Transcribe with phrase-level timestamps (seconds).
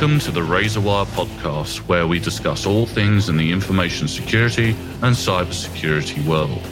[0.00, 4.70] Welcome to the Razorwire podcast, where we discuss all things in the information security
[5.02, 6.66] and cybersecurity world.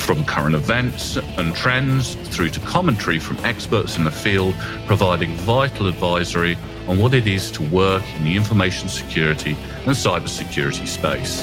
[0.00, 4.56] From current events and trends through to commentary from experts in the field,
[4.88, 6.58] providing vital advisory
[6.88, 9.56] on what it is to work in the information security
[9.86, 11.42] and cybersecurity space.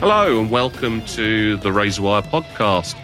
[0.00, 2.96] Hello, and welcome to the Razorwire podcast.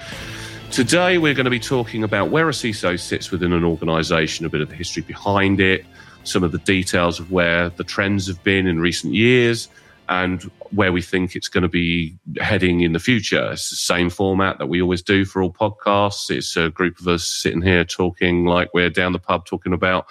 [0.70, 4.48] Today, we're going to be talking about where a CISO sits within an organization, a
[4.50, 5.86] bit of the history behind it,
[6.24, 9.68] some of the details of where the trends have been in recent years,
[10.08, 10.42] and
[10.72, 13.52] where we think it's going to be heading in the future.
[13.52, 16.30] It's the same format that we always do for all podcasts.
[16.30, 20.06] It's a group of us sitting here talking like we're down the pub talking about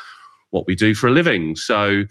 [0.49, 1.55] what we do for a living.
[1.55, 2.05] So,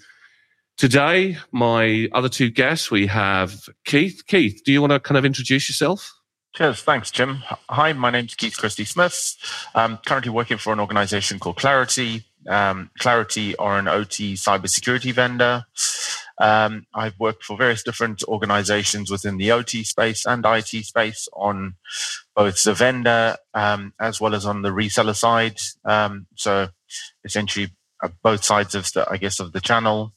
[0.76, 4.22] today, my other two guests, we have Keith.
[4.26, 6.14] Keith, do you want to kind of introduce yourself?
[6.54, 6.82] Cheers.
[6.82, 7.42] Thanks, Jim.
[7.68, 9.36] Hi, my name's Keith Christie Smith.
[9.74, 12.22] I'm currently working for an organization called Claroty.
[12.48, 15.64] Um, Claroty are an OT cybersecurity vendor.
[16.38, 21.74] Um, I've worked for various different organizations within the OT space and IT space on
[22.36, 25.58] both the vendor um, as well as on the reseller side.
[25.84, 26.68] Um, so
[27.24, 30.12] essentially, uh, both sides of the, I guess, of the channel.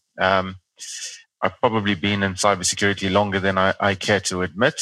[1.41, 4.81] I've probably been in cybersecurity longer than I, I, care to admit.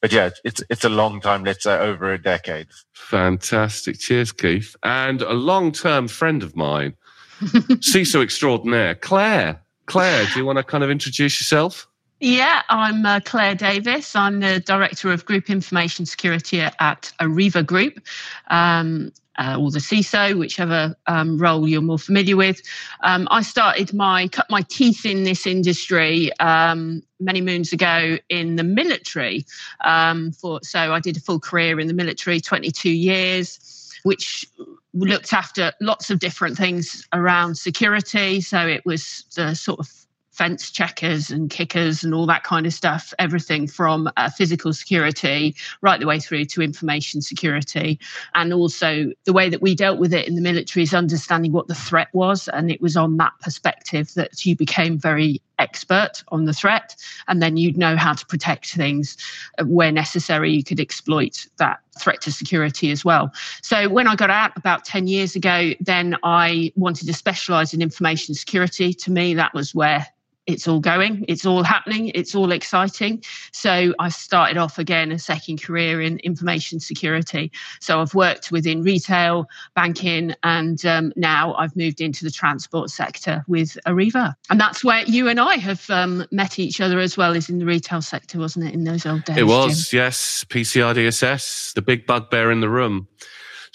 [0.00, 2.66] But yeah, it's it's a long time, let's say over a decade.
[2.92, 4.00] Fantastic.
[4.00, 4.74] Cheers, Keith.
[4.82, 6.94] And a long term friend of mine,
[7.40, 9.60] CISO extraordinaire, Claire.
[9.86, 11.86] Claire, do you want to kind of introduce yourself?
[12.20, 14.14] Yeah, I'm uh, Claire Davies.
[14.16, 18.00] I'm the Director of Group Information Security at Arriva Group.
[18.48, 22.62] Um, uh, or the CISO, whichever um, role you're more familiar with.
[23.02, 28.56] Um, I started my cut my teeth in this industry um, many moons ago in
[28.56, 29.46] the military.
[29.84, 34.46] Um, for so I did a full career in the military, 22 years, which
[34.92, 38.40] looked after lots of different things around security.
[38.40, 40.03] So it was the sort of
[40.34, 45.54] fence checkers and kickers and all that kind of stuff, everything from uh, physical security
[45.80, 47.98] right the way through to information security.
[48.34, 51.68] And also the way that we dealt with it in the military is understanding what
[51.68, 52.48] the threat was.
[52.48, 56.96] And it was on that perspective that you became very expert on the threat.
[57.28, 59.16] And then you'd know how to protect things
[59.58, 60.52] uh, where necessary.
[60.52, 63.32] You could exploit that threat to security as well.
[63.62, 67.82] So when I got out about 10 years ago, then I wanted to specialize in
[67.82, 68.92] information security.
[68.94, 70.06] To me, that was where
[70.46, 73.22] it's all going, it's all happening, it's all exciting.
[73.52, 77.50] So I started off again a second career in information security.
[77.80, 83.44] So I've worked within retail, banking, and um, now I've moved into the transport sector
[83.48, 84.34] with Arriva.
[84.50, 87.58] And that's where you and I have um, met each other as well as in
[87.58, 89.38] the retail sector, wasn't it, in those old days?
[89.38, 89.98] It was, Jim?
[89.98, 90.44] yes.
[90.44, 93.08] PCI DSS, the big bugbear in the room.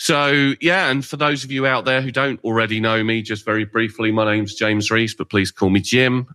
[0.02, 3.44] So, yeah, and for those of you out there who don't already know me, just
[3.44, 6.26] very briefly, my name's James Rees, but please call me Jim.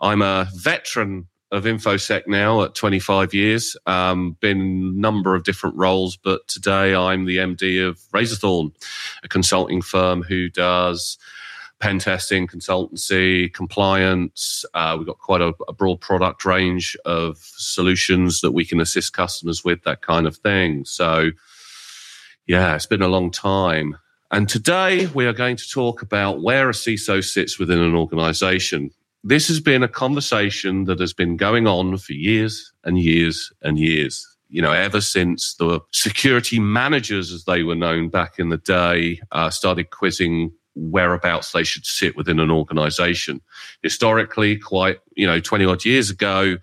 [0.00, 6.16] I'm a veteran of InfoSec now at 25 years, um, been number of different roles,
[6.16, 8.72] but today I'm the MD of Razorthorn,
[9.22, 11.18] a consulting firm who does
[11.78, 14.64] pen testing, consultancy, compliance.
[14.74, 19.12] Uh, we've got quite a, a, broad product range of solutions that we can assist
[19.12, 20.84] customers with, that kind of thing.
[20.84, 21.30] So,
[22.48, 23.96] yeah, it's been a long time.
[24.30, 28.90] And today we are going to talk about where a CISO sits within an organization.
[29.22, 33.78] This has been a conversation that has been going on for years and years and
[33.78, 34.26] years.
[34.48, 39.20] You know, ever since the security managers, as they were known back in the day,
[39.30, 43.42] uh, started quizzing whereabouts they should sit within an organization.
[43.82, 46.56] Historically, quite, you know, 20 odd years ago,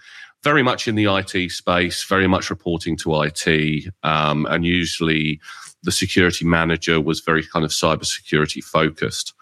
[0.46, 5.42] very much in the IT space, very much reporting to IT, um, and usually
[5.86, 9.34] the security manager was very kind of cybersecurity focused.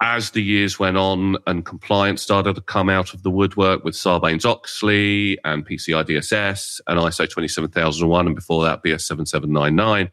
[0.00, 3.94] As the years went on and compliance started to come out of the woodwork with
[3.94, 10.10] Sarbanes Oxley and PCI DSS and ISO 27001, and before that, BS 7799,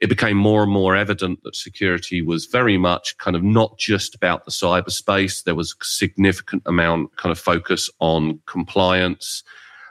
[0.00, 4.14] it became more and more evident that security was very much kind of not just
[4.14, 5.44] about the cyberspace.
[5.44, 9.42] There was a significant amount kind of focus on compliance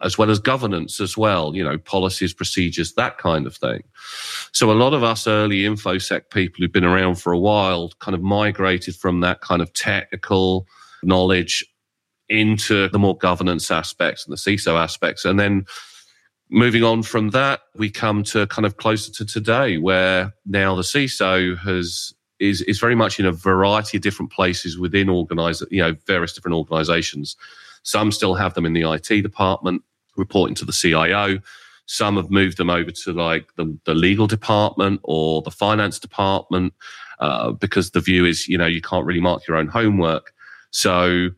[0.02, 3.84] as well as governance as well, you know, policies, procedures, that kind of thing.
[4.52, 8.16] So a lot of us early InfoSec people who've been around for a while kind
[8.16, 10.68] of migrated from that kind of technical
[11.04, 11.66] knowledge
[12.30, 15.26] into the more governance aspects and the CISO aspects.
[15.26, 15.66] And then
[16.50, 20.84] moving on from that, we come to kind of closer to today where now the
[20.84, 25.82] CISO has is is very much in a variety of different places within organize you
[25.82, 27.36] know various different organizations
[27.84, 29.84] some still have them in the IT department
[30.20, 31.40] reporting to the CIO.
[31.88, 36.74] Some have moved them over to like the, the legal department or the finance department.
[37.20, 40.34] uh, because the view is, you know, you can't really mark your own homework.
[40.72, 41.30] So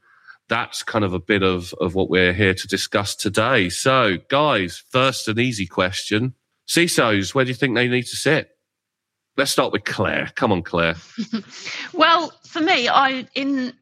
[0.48, 3.70] that's kind of a bit of, of what we're here to discuss today.
[3.70, 6.34] So, guys, first, an easy question.
[6.68, 8.50] CISOs, where do you think they need to sit?
[9.38, 10.30] Let's start with Claire.
[10.36, 10.96] Come on, Claire.
[11.94, 13.74] well, for me, I in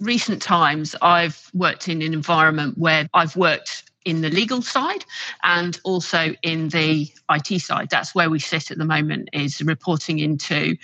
[0.00, 5.04] recent times I've worked in an environment where I've worked in the legal side
[5.42, 7.90] and also in the IT side.
[7.90, 10.76] That's where we sit at the moment is reporting into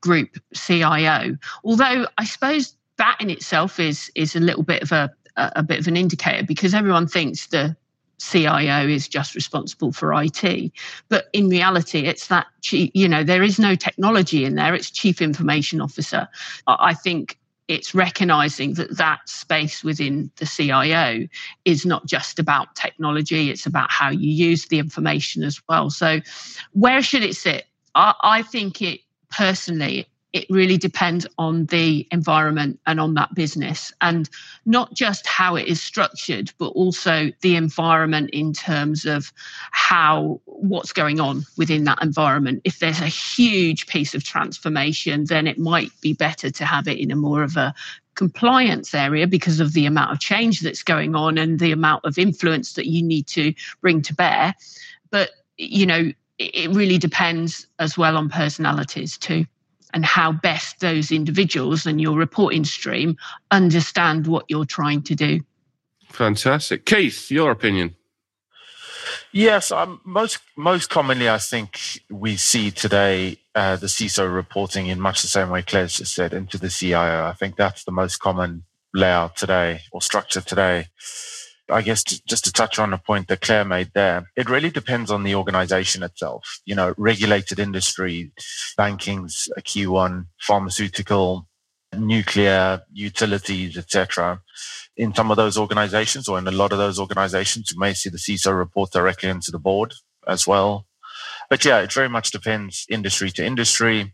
[0.00, 1.38] group CIO.
[1.64, 5.80] Although I suppose that in itself is is a little bit of a a bit
[5.80, 7.76] of an indicator because everyone thinks the
[8.18, 10.72] CIO is just responsible for IT.
[11.08, 14.74] But in reality, it's that, you know, there is no technology in there.
[14.74, 16.28] It's chief information officer.
[16.68, 17.36] I think
[17.68, 21.26] it's recognizing that that space within the CIO
[21.64, 25.90] is not just about technology, it's about how you use the information as well.
[25.90, 26.20] So,
[26.72, 27.66] where should it sit?
[27.94, 29.00] I, I think it
[29.30, 33.92] personally, it really depends on the environment and on that business.
[34.00, 34.28] And
[34.66, 39.32] not just how it is structured but also the environment in terms of
[39.70, 42.60] how what's going on within that environment.
[42.64, 46.98] If there's a huge piece of transformation then it might be better to have it
[46.98, 47.72] in a more of a
[48.16, 52.18] compliance area because of the amount of change that's going on and the amount of
[52.18, 54.54] influence that you need to bring to bear.
[55.10, 59.46] But you know it really depends as well on personalities too
[59.94, 63.16] and how best those individuals and your reporting stream
[63.50, 65.40] understand what you're trying to do.
[66.10, 66.84] Fantastic.
[66.84, 67.96] Keith, your opinion?
[69.32, 75.00] Yes, um, most most commonly, I think we see today uh, the CISO reporting in
[75.00, 77.24] much the same way Claire's just said into the CIO.
[77.26, 80.86] I think that's the most common layout today or structure today.
[81.70, 85.10] I guess just to touch on a point that Claire made there, it really depends
[85.10, 86.60] on the organization itself.
[86.66, 88.32] You know, regulated industry,
[88.76, 91.48] banking's a key one, pharmaceutical,
[91.96, 94.40] nuclear, utilities, etc.
[94.96, 98.10] In some of those organizations, or in a lot of those organizations, you may see
[98.10, 99.94] the CISO report directly into the board
[100.26, 100.86] as well.
[101.50, 104.12] But yeah, it very much depends industry to industry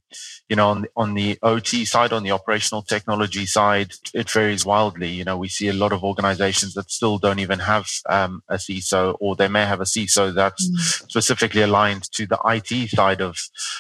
[0.51, 4.67] you know, on the, on the OT side, on the operational technology side, it varies
[4.67, 5.09] wildly.
[5.09, 8.57] You know, we see a lot of organizations that still don't even have um, a
[8.57, 11.09] CISO, or they may have a CISO that's mm.
[11.09, 13.39] specifically aligned to the IT side of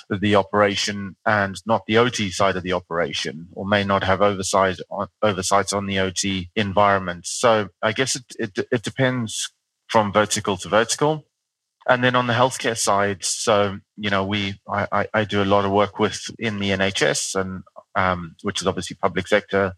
[0.08, 4.78] the operation and not the OT side of the operation, or may not have oversight
[4.92, 7.26] on, oversight on the OT environment.
[7.26, 9.52] So I guess it, it, it depends
[9.88, 11.26] from vertical to vertical.
[11.90, 15.64] And then on the healthcare side, so you know, we I, I do a lot
[15.64, 17.64] of work with in the NHS and
[17.96, 19.74] um, which is obviously public sector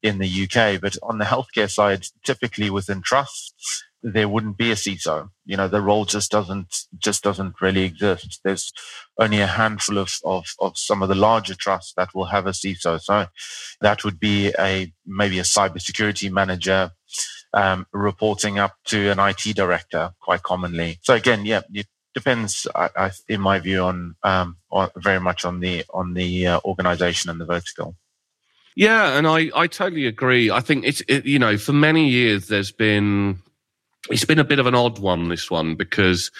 [0.00, 0.80] in the UK.
[0.80, 5.30] But on the healthcare side, typically within trusts, there wouldn't be a CISO.
[5.46, 8.40] You know, the role just doesn't just doesn't really exist.
[8.44, 8.72] There's
[9.18, 12.50] only a handful of, of, of some of the larger trusts that will have a
[12.50, 13.00] CISO.
[13.00, 13.26] So
[13.80, 16.92] that would be a maybe a cybersecurity manager
[17.52, 20.98] um, reporting up to an IT director quite commonly.
[21.02, 25.44] So again, yeah, it depends, I, I, in my view, on, um, on, very much
[25.44, 27.96] on the on the uh, organization and the vertical.
[28.76, 30.50] Yeah, and I, I totally agree.
[30.50, 33.40] I think it's it, you know for many years there's been
[34.10, 36.30] it's been a bit of an odd one this one because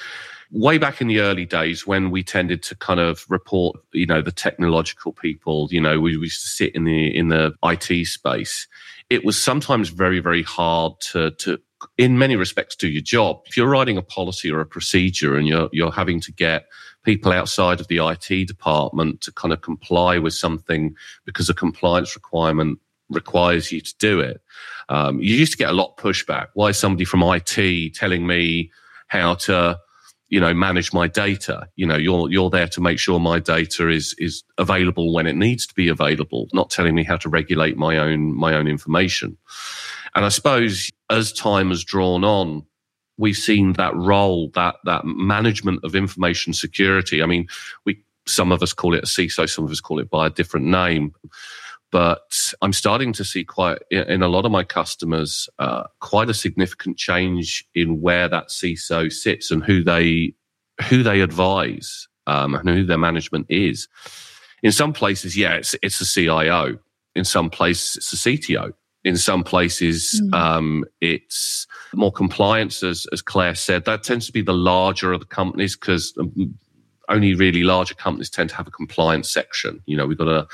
[0.50, 4.22] way back in the early days when we tended to kind of report you know
[4.22, 8.66] the technological people you know we used to sit in the in the IT space
[9.10, 11.58] it was sometimes very, very hard to, to,
[11.96, 13.40] in many respects, do your job.
[13.46, 16.66] If you're writing a policy or a procedure and you're, you're having to get
[17.04, 22.14] people outside of the IT department to kind of comply with something because a compliance
[22.14, 24.42] requirement requires you to do it,
[24.90, 26.48] um, you used to get a lot of pushback.
[26.54, 28.70] Why is somebody from IT telling me
[29.06, 29.78] how to
[30.28, 31.68] you know manage my data.
[31.76, 35.36] You know you're you're there to make sure my data is is available when it
[35.36, 39.36] needs to be available not telling me how to regulate my own my own information.
[40.14, 42.64] And i suppose as time has drawn on
[43.16, 47.22] we've seen that role that that management of information security.
[47.22, 47.46] I mean
[47.84, 50.30] we some of us call it a CISO some of us call it by a
[50.30, 51.14] different name
[51.90, 56.34] but I'm starting to see quite in a lot of my customers uh, quite a
[56.34, 60.34] significant change in where that CISO sits and who they
[60.88, 63.88] who they advise um, and who their management is.
[64.62, 66.78] In some places, yeah, it's it's a CIO.
[67.14, 68.72] In some places, it's a CTO.
[69.04, 70.34] In some places, mm.
[70.34, 73.84] um, it's more compliance, as as Claire said.
[73.86, 76.58] That tends to be the larger of the companies because um,
[77.08, 79.82] only really larger companies tend to have a compliance section.
[79.86, 80.46] You know, we've got a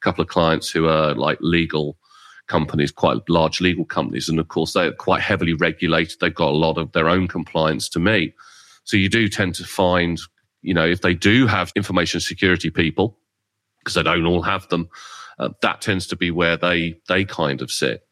[0.00, 1.96] couple of clients who are like legal
[2.48, 6.18] companies, quite large legal companies, and of course they're quite heavily regulated.
[6.20, 8.34] They've got a lot of their own compliance to meet.
[8.84, 10.20] So you do tend to find,
[10.60, 13.18] you know, if they do have information security people,
[13.78, 14.88] because they don't all have them.
[15.38, 18.06] Uh, that tends to be where they they kind of sit.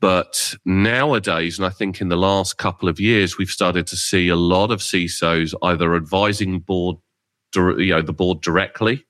[0.00, 4.28] But nowadays, and I think in the last couple of years, we've started to see
[4.28, 6.96] a lot of CISOs either advising board,
[7.54, 9.04] you know, the board directly,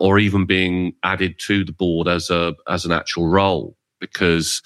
[0.00, 3.76] or even being added to the board as a as an actual role.
[4.00, 4.62] Because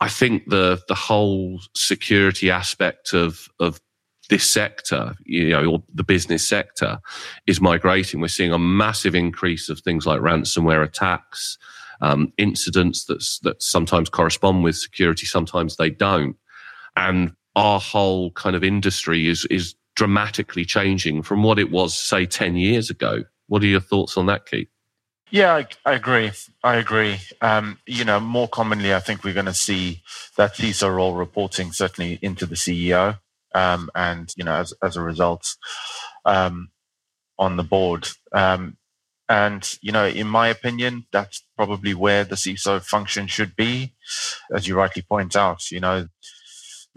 [0.00, 3.80] I think the the whole security aspect of of
[4.28, 7.00] this sector, you know, or the business sector
[7.46, 8.20] is migrating.
[8.20, 11.56] We're seeing a massive increase of things like ransomware attacks,
[12.00, 16.36] um, incidents that that sometimes correspond with security, sometimes they don't,
[16.96, 22.24] and our whole kind of industry is is dramatically changing from what it was, say,
[22.24, 23.24] ten years ago.
[23.48, 24.68] What are your thoughts on that, Keith?
[25.32, 26.30] Yeah, I, I, agree.
[26.62, 27.18] I agree.
[27.40, 30.02] Um, you know, more commonly, I think we're going to see
[30.36, 33.18] that CISO role reporting certainly into the CEO,
[33.56, 35.56] um, and you know, as as a result,
[36.24, 36.70] um,
[37.36, 38.08] on the board.
[38.32, 38.76] Um,
[39.28, 43.94] and you know, in my opinion, that's probably where the CISO function should be,
[44.54, 45.72] as you rightly point out.
[45.72, 46.06] You know,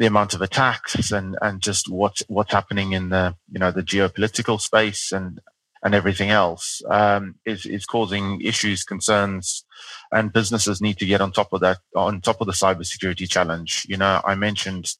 [0.01, 3.83] the amount of attacks and and just what what's happening in the you know the
[3.83, 5.39] geopolitical space and
[5.83, 9.63] and everything else um, is is causing issues, concerns,
[10.11, 13.85] and businesses need to get on top of that, on top of the cybersecurity challenge.
[13.87, 14.91] You know, I mentioned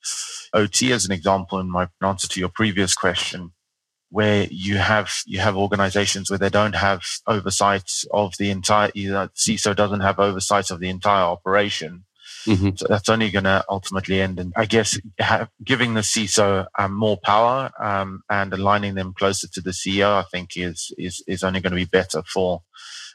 [0.53, 3.53] OT as an example in my answer to your previous question,
[4.11, 9.11] where you have you have organizations where they don't have oversight of the entire, you
[9.11, 12.05] know, CISO doesn't have oversight of the entire operation.
[12.45, 12.69] Mm-hmm.
[12.75, 16.93] So that's only going to ultimately end in, I guess, have, giving the CISO um,
[16.93, 20.11] more power um, and aligning them closer to the CEO.
[20.11, 22.61] I think is is is only going to be better for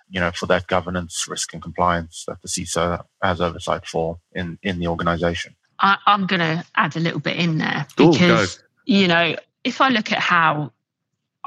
[0.09, 4.59] you know for that governance, risk, and compliance that the CISO has oversight for in
[4.63, 5.55] in the organization.
[5.79, 9.81] I, am going to add a little bit in there because Ooh, you know if
[9.81, 10.73] I look at how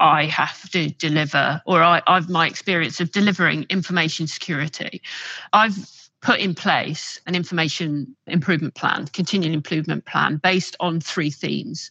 [0.00, 5.02] I have to deliver, or I, I've my experience of delivering information security.
[5.52, 5.76] I've
[6.22, 11.90] put in place an information improvement plan, continuing improvement plan based on three themes.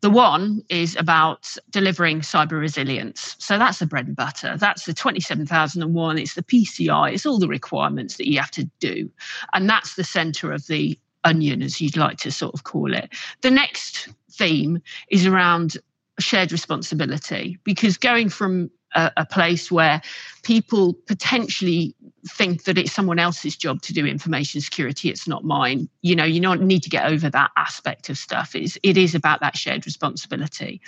[0.00, 3.36] The one is about delivering cyber resilience.
[3.38, 4.56] So that's the bread and butter.
[4.56, 6.18] That's the 27001.
[6.18, 7.12] It's the PCI.
[7.12, 9.08] It's all the requirements that you have to do.
[9.54, 13.10] And that's the center of the onion, as you'd like to sort of call it.
[13.42, 15.76] The next theme is around
[16.18, 20.00] shared responsibility because going from a, a, place where
[20.42, 21.94] people potentially
[22.28, 25.88] think that it's someone else's job to do information security it's not mine.
[26.02, 28.54] You know you don't need to get over that aspect of stuff.
[28.54, 30.80] It is about that shared responsibility.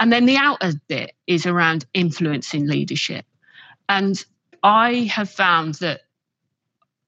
[0.00, 3.24] And then the outer bit is around influencing leadership.
[3.88, 4.24] And
[4.62, 6.00] i have found that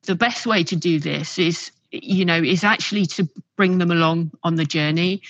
[0.02, 4.30] the best way to do this is you know is actually to bring them along
[4.42, 5.22] on the journey.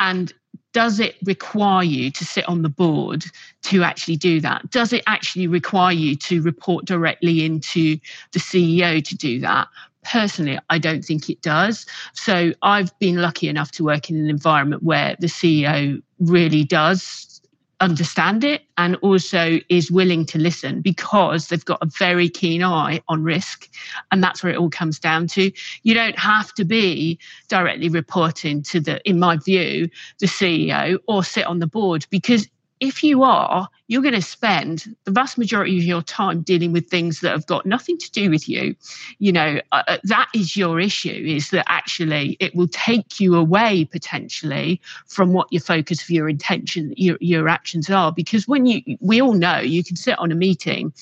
[0.00, 0.32] And
[0.74, 3.24] does it require you to sit on the board
[3.62, 4.68] to actually do that?
[4.70, 7.96] Does it actually require you to report directly into
[8.32, 9.68] the CEO to do that?
[10.02, 11.86] Personally, I don't think it does.
[12.12, 17.33] So I've been lucky enough to work in an environment where the CEO really does
[17.84, 23.00] understand it and also is willing to listen because they've got a very keen eye
[23.08, 23.68] on risk.
[24.10, 25.52] And that's where it all comes down to.
[25.82, 29.88] You don't have to be directly reporting to the, in my view,
[30.18, 32.48] the CEO or sit on the board because
[32.80, 36.88] if you are, you're going to spend the vast majority of your time dealing with
[36.88, 38.74] things that have got nothing to do with you.
[39.18, 43.34] You know, uh, uh, that is your issue, is that actually it will take you
[43.34, 48.10] away potentially from what your focus of your intention, your, your actions are.
[48.10, 50.92] Because when you, we all know you can sit on a meeting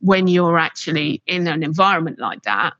[0.00, 2.74] when you're actually in an environment like that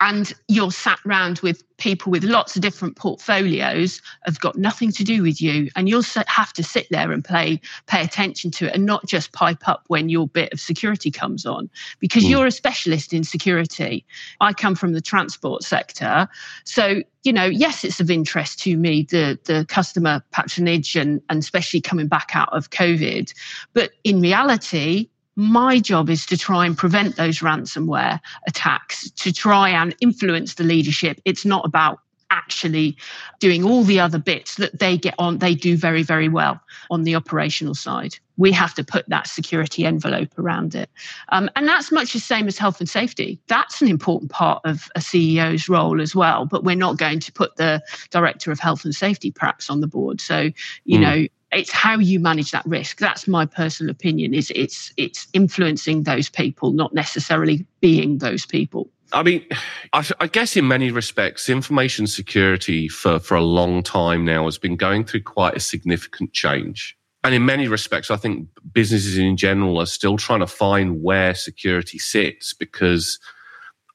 [0.00, 5.04] and you're sat around with people with lots of different portfolios have got nothing to
[5.04, 5.68] do with you.
[5.76, 9.32] And you'll have to sit there and play pay attention to it and not just
[9.32, 11.68] pipe up when your bit of security comes on.
[11.98, 12.30] Because mm.
[12.30, 14.06] you're a specialist in security.
[14.40, 16.28] I come from the transport sector.
[16.64, 21.40] So you know yes it's of interest to me the the customer patronage and and
[21.40, 23.34] especially coming back out of covid.
[23.74, 25.08] But in reality
[25.40, 30.64] my job is to try and prevent those ransomware attacks, to try and influence the
[30.64, 31.18] leadership.
[31.24, 32.94] It's not about actually
[33.38, 37.04] doing all the other bits that they get on, they do very, very well on
[37.04, 38.16] the operational side.
[38.36, 40.90] We have to put that security envelope around it.
[41.30, 43.40] Um, and that's much the same as health and safety.
[43.48, 46.44] That's an important part of a CEO's role as well.
[46.44, 49.86] But we're not going to put the director of health and safety perhaps on the
[49.86, 50.20] board.
[50.20, 50.50] So,
[50.84, 51.00] you mm.
[51.00, 56.04] know, it's how you manage that risk that's my personal opinion is it's it's influencing
[56.04, 59.44] those people not necessarily being those people I mean,
[59.92, 64.56] I, I, guess in many respects, information security for, for a long time now has
[64.56, 66.96] been going through quite a significant change.
[67.24, 71.34] and in many respects, I think businesses in general are still trying to find where
[71.34, 73.18] security sits because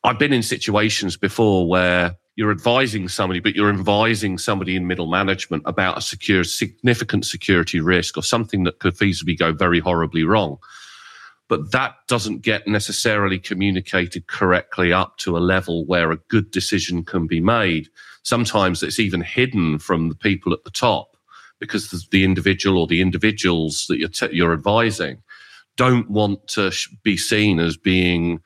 [0.03, 5.07] I've been in situations before where you're advising somebody, but you're advising somebody in middle
[5.07, 10.23] management about a secure, significant security risk or something that could feasibly go very horribly
[10.23, 10.57] wrong.
[11.47, 17.05] But that doesn't get necessarily communicated correctly up to a level where a good decision
[17.05, 17.87] can be made.
[18.23, 21.15] Sometimes it's even hidden from the people at the top
[21.59, 25.21] because the individual or the individuals that you're, t- you're advising
[25.77, 28.41] don't want to sh- be seen as being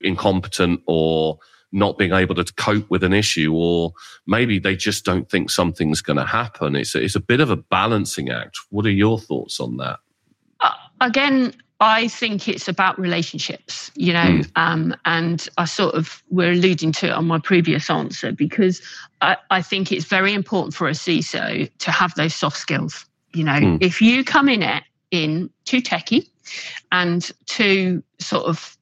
[0.00, 1.38] incompetent or
[1.72, 3.92] not being able to cope with an issue, or
[4.26, 6.76] maybe they just don't think something's going to happen.
[6.76, 8.58] It's a, it's a bit of a balancing act.
[8.70, 9.98] What are your thoughts on that?
[10.60, 14.50] Uh, again, I think it's about relationships, you know, mm.
[14.56, 18.82] um, and I sort of we're alluding to it on my previous answer because
[19.20, 23.06] I, I think it's very important for a CISO to have those soft skills.
[23.32, 23.78] You know, mm.
[23.80, 26.28] if you come in it in too techie
[26.90, 28.77] and too sort of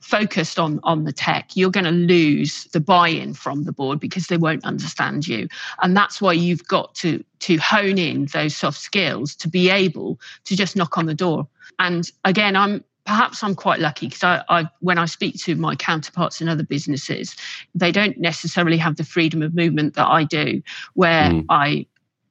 [0.00, 4.28] focused on on the tech you're going to lose the buy-in from the board because
[4.28, 5.48] they won't understand you
[5.82, 10.18] and that's why you've got to to hone in those soft skills to be able
[10.44, 11.46] to just knock on the door
[11.78, 15.74] and again i'm perhaps i'm quite lucky because I, I when i speak to my
[15.74, 17.34] counterparts in other businesses
[17.74, 20.62] they don't necessarily have the freedom of movement that i do
[20.94, 21.44] where mm.
[21.48, 21.86] i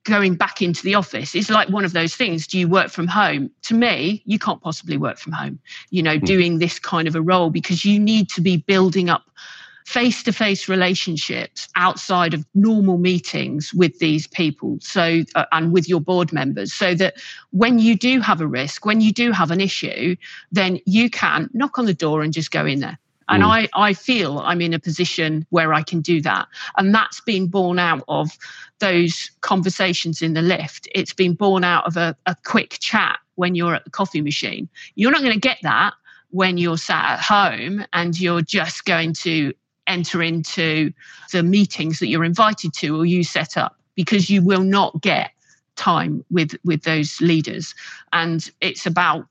[0.08, 2.48] going back into the office is like one of those things.
[2.48, 3.52] Do you work from home?
[3.64, 5.60] To me you can't possibly work from home
[5.90, 6.26] you know mm.
[6.26, 9.24] doing this kind of a role because you need to be building up
[9.86, 15.88] face to face relationships outside of normal meetings with these people so uh, and with
[15.88, 17.16] your board members so that
[17.52, 20.16] when you do have a risk when you do have an issue
[20.52, 23.48] then you can knock on the door and just go in there and mm.
[23.48, 26.48] I, I feel I'm in a position where I can do that.
[26.78, 28.38] And that's been born out of
[28.80, 30.88] those conversations in the lift.
[30.94, 34.70] It's been born out of a, a quick chat when you're at the coffee machine.
[34.96, 35.94] You're not going to get that
[36.30, 39.54] when you're sat at home and you're just going to
[39.88, 40.92] enter into
[41.32, 45.32] the meetings that you're invited to or you set up because you will not get
[45.76, 47.76] time with with those leaders
[48.12, 49.26] and it's about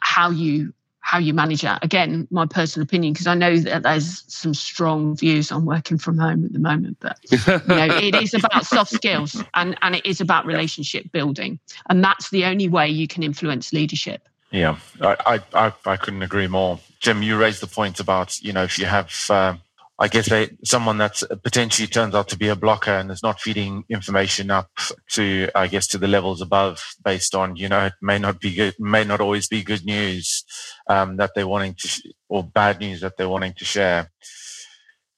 [0.00, 0.72] how you
[1.02, 1.84] how you manage that.
[1.84, 6.16] Again, my personal opinion, because I know that there's some strong views on working from
[6.16, 10.06] home at the moment, but you know, it is about soft skills and, and it
[10.06, 11.58] is about relationship building.
[11.88, 14.28] And that's the only way you can influence leadership.
[14.52, 16.78] Yeah, I, I, I couldn't agree more.
[17.00, 19.56] Jim, you raised the point about, you know, if you have uh,
[20.02, 23.40] I guess they someone that potentially turns out to be a blocker and is not
[23.40, 24.68] feeding information up
[25.12, 28.52] to, I guess, to the levels above, based on you know it may not be
[28.52, 30.44] good, may not always be good news
[30.88, 34.10] um, that they're wanting to, sh- or bad news that they're wanting to share.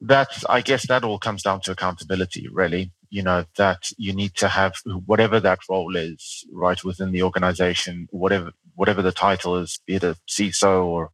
[0.03, 2.93] That I guess that all comes down to accountability, really.
[3.09, 4.75] You know that you need to have
[5.07, 10.05] whatever that role is, right within the organization, whatever whatever the title is, be it
[10.05, 11.11] a CISO or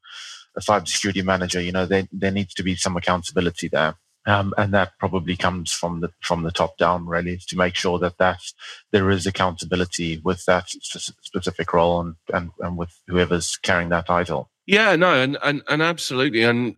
[0.57, 3.95] a cybersecurity manager, you know, there, there needs to be some accountability there.
[4.27, 7.99] Um, and that probably comes from the from the top down, really, to make sure
[8.01, 8.41] that that
[8.93, 14.51] there is accountability with that specific role and, and, and with whoever's carrying that title.
[14.67, 16.45] Yeah, no, and, and, and absolutely.
[16.45, 16.77] And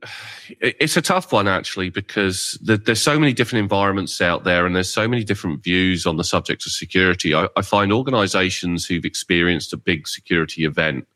[0.60, 4.90] it's a tough one, actually, because there's so many different environments out there and there's
[4.90, 7.34] so many different views on the subject of security.
[7.34, 11.06] I, I find organizations who've experienced a big security event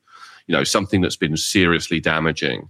[0.47, 2.69] you know, something that's been seriously damaging.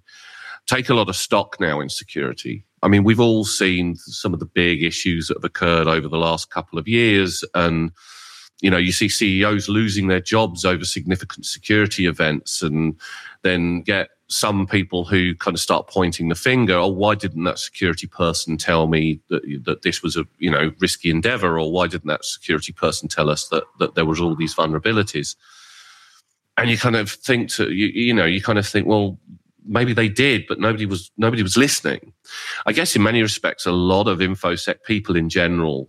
[0.67, 2.65] Take a lot of stock now in security.
[2.83, 6.19] I mean, we've all seen some of the big issues that have occurred over the
[6.19, 7.45] last couple of years.
[7.55, 7.91] And,
[8.61, 12.97] you know, you see CEOs losing their jobs over significant security events and
[13.43, 16.75] then get some people who kind of start pointing the finger.
[16.75, 20.73] Oh, why didn't that security person tell me that, that this was a, you know,
[20.81, 21.59] risky endeavor?
[21.59, 25.37] Or why didn't that security person tell us that, that there was all these vulnerabilities?
[26.57, 29.19] And you kind of think to you, you know you kind of think well
[29.65, 32.13] maybe they did but nobody was nobody was listening.
[32.67, 35.89] I guess in many respects a lot of infosec people in general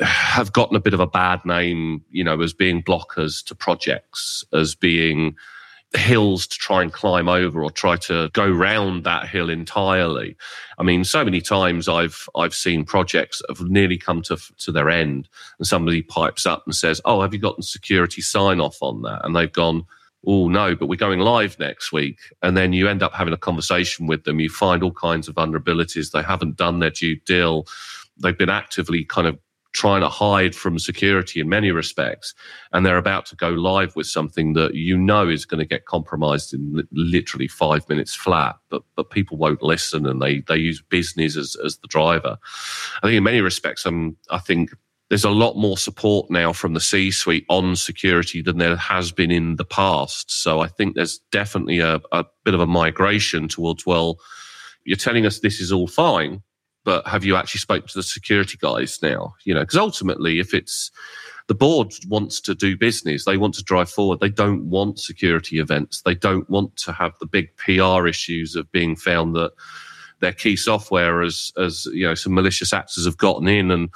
[0.00, 3.54] uh, have gotten a bit of a bad name you know as being blockers to
[3.54, 5.36] projects as being
[5.96, 10.36] hills to try and climb over or try to go round that hill entirely.
[10.78, 14.72] I mean, so many times I've I've seen projects that have nearly come to to
[14.72, 15.28] their end,
[15.58, 19.24] and somebody pipes up and says, "Oh, have you gotten security sign off on that?"
[19.24, 19.84] And they've gone.
[20.26, 22.18] Oh no, but we're going live next week.
[22.42, 24.40] And then you end up having a conversation with them.
[24.40, 26.12] You find all kinds of vulnerabilities.
[26.12, 27.66] They haven't done their due deal.
[28.16, 29.38] They've been actively kind of
[29.74, 32.32] trying to hide from security in many respects,
[32.72, 35.84] and they're about to go live with something that you know is going to get
[35.84, 38.56] compromised in literally five minutes flat.
[38.70, 42.38] But but people won't listen, and they they use business as as the driver.
[43.02, 44.70] I think in many respects, um, I think
[45.10, 49.12] there's a lot more support now from the C suite on security than there has
[49.12, 50.30] been in the past.
[50.30, 54.18] So I think there's definitely a, a bit of a migration towards, well,
[54.84, 56.42] you're telling us this is all fine,
[56.84, 59.34] but have you actually spoken to the security guys now?
[59.44, 60.90] You know, because ultimately, if it's
[61.46, 64.20] the board wants to do business, they want to drive forward.
[64.20, 66.02] They don't want security events.
[66.02, 69.52] They don't want to have the big PR issues of being found that
[70.20, 73.90] their key software as as you know some malicious actors have gotten in and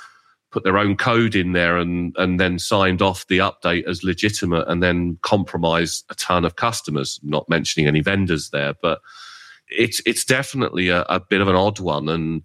[0.51, 4.67] put their own code in there and and then signed off the update as legitimate
[4.69, 9.01] and then compromised a ton of customers not mentioning any vendors there but
[9.71, 12.43] it's it's definitely a, a bit of an odd one and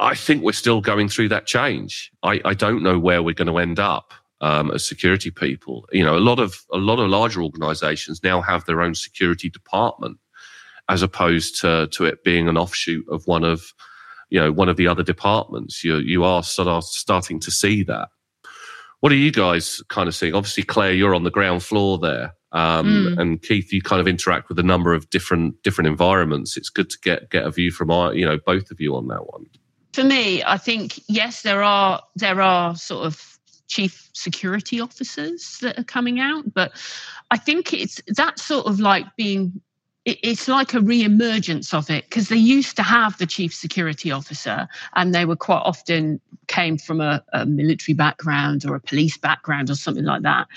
[0.00, 2.10] I think we're still going through that change.
[2.22, 5.86] I, I don't know where we're going to end up um, as security people.
[5.92, 9.50] You know, a lot of a lot of larger organisations now have their own security
[9.50, 10.18] department,
[10.88, 13.74] as opposed to to it being an offshoot of one of
[14.30, 15.84] you know one of the other departments.
[15.84, 18.08] You you are sort of starting to see that.
[19.00, 20.34] What are you guys kind of seeing?
[20.34, 23.18] Obviously, Claire, you're on the ground floor there, um, mm.
[23.18, 26.56] and Keith, you kind of interact with a number of different different environments.
[26.56, 29.08] It's good to get get a view from our, you know both of you on
[29.08, 29.44] that one.
[29.92, 35.78] For me, I think yes, there are there are sort of chief security officers that
[35.78, 36.72] are coming out, but
[37.30, 39.60] I think it's that sort of like being
[40.06, 44.66] it's like a re-emergence of it because they used to have the chief security officer
[44.94, 49.68] and they were quite often came from a, a, military background or a police background
[49.68, 50.48] or something like that.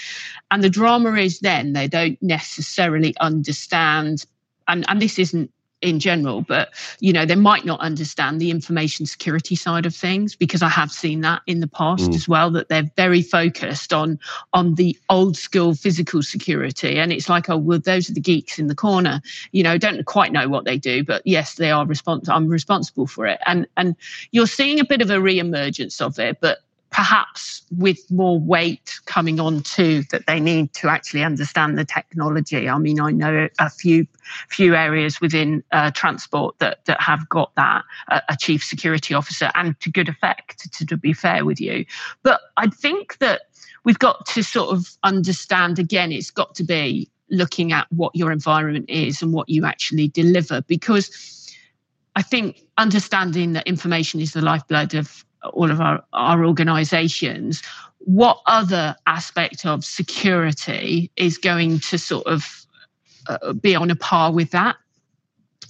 [0.49, 4.25] And the drama is then they don't necessarily understand
[4.69, 5.51] and, and this isn't
[5.83, 6.69] in general, but
[6.99, 10.91] you know, they might not understand the information security side of things because I have
[10.91, 12.15] seen that in the past mm.
[12.15, 14.17] as well, that they're very focused on
[14.53, 16.97] on the old school physical security.
[16.97, 19.21] And it's like, oh, well, those are the geeks in the corner.
[19.51, 22.33] You know, don't quite know what they do, but yes, they are responsible.
[22.33, 23.39] I'm responsible for it.
[23.45, 23.95] And and
[24.31, 26.59] you're seeing a bit of a re-emergence of it, but
[26.93, 32.69] perhaps with more weight coming on too that they need to actually understand the technology.
[32.69, 34.07] I mean i know a few
[34.49, 39.49] few areas within uh, transport that that have got that uh, a chief security officer
[39.55, 41.85] and to good effect to, to be fair with you.
[42.21, 43.41] But i think that
[43.83, 48.31] we've got to sort of understand again it's got to be looking at what your
[48.31, 51.09] environment is and what you actually deliver because
[52.15, 57.61] I think understanding that information is the lifeblood of all of our, our organizations,
[57.99, 62.65] what other aspect of security is going to sort of
[63.27, 64.75] uh, be on a par with that?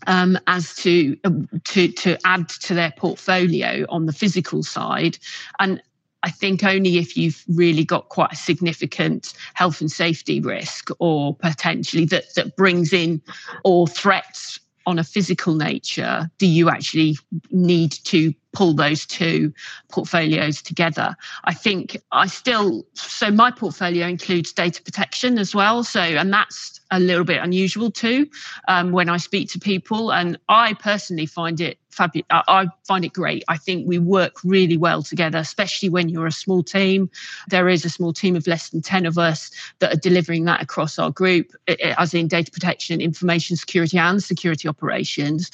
[0.06, 1.30] Um, as to uh,
[1.64, 5.18] to to add to their portfolio on the physical side,
[5.60, 5.82] and
[6.24, 11.34] I think only if you've really got quite a significant health and safety risk, or
[11.34, 13.22] potentially that that brings in
[13.64, 17.18] or threats on a physical nature do you actually
[17.52, 19.54] need to pull those two
[19.92, 26.00] portfolios together i think i still so my portfolio includes data protection as well so
[26.00, 28.28] and that's a little bit unusual too
[28.68, 32.26] um, when i speak to people and i personally find it fabulous.
[32.30, 33.44] I find it great.
[33.48, 37.10] I think we work really well together, especially when you're a small team.
[37.48, 40.62] There is a small team of less than 10 of us that are delivering that
[40.62, 41.52] across our group,
[41.98, 45.52] as in data protection, information security, and security operations.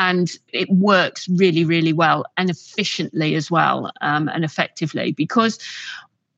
[0.00, 5.58] And it works really, really well and efficiently as well um, and effectively because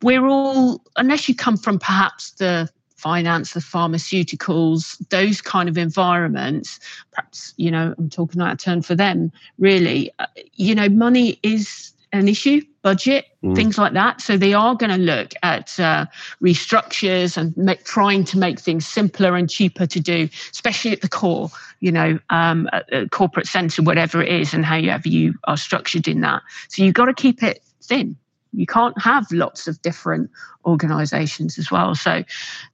[0.03, 6.81] we're all, unless you come from perhaps the finance, the pharmaceuticals, those kind of environments,
[7.13, 11.39] perhaps, you know, I'm talking out of turn for them, really, uh, you know, money
[11.45, 13.55] is an issue, budget, mm.
[13.55, 14.21] things like that.
[14.21, 16.07] So they are going to look at uh,
[16.43, 21.09] restructures and make, trying to make things simpler and cheaper to do, especially at the
[21.09, 22.69] core, you know, um,
[23.11, 26.43] corporate centre, whatever it is, and however you are structured in that.
[26.69, 28.17] So you've got to keep it thin
[28.53, 30.31] you can't have lots of different
[30.65, 31.95] organizations as well.
[31.95, 32.23] So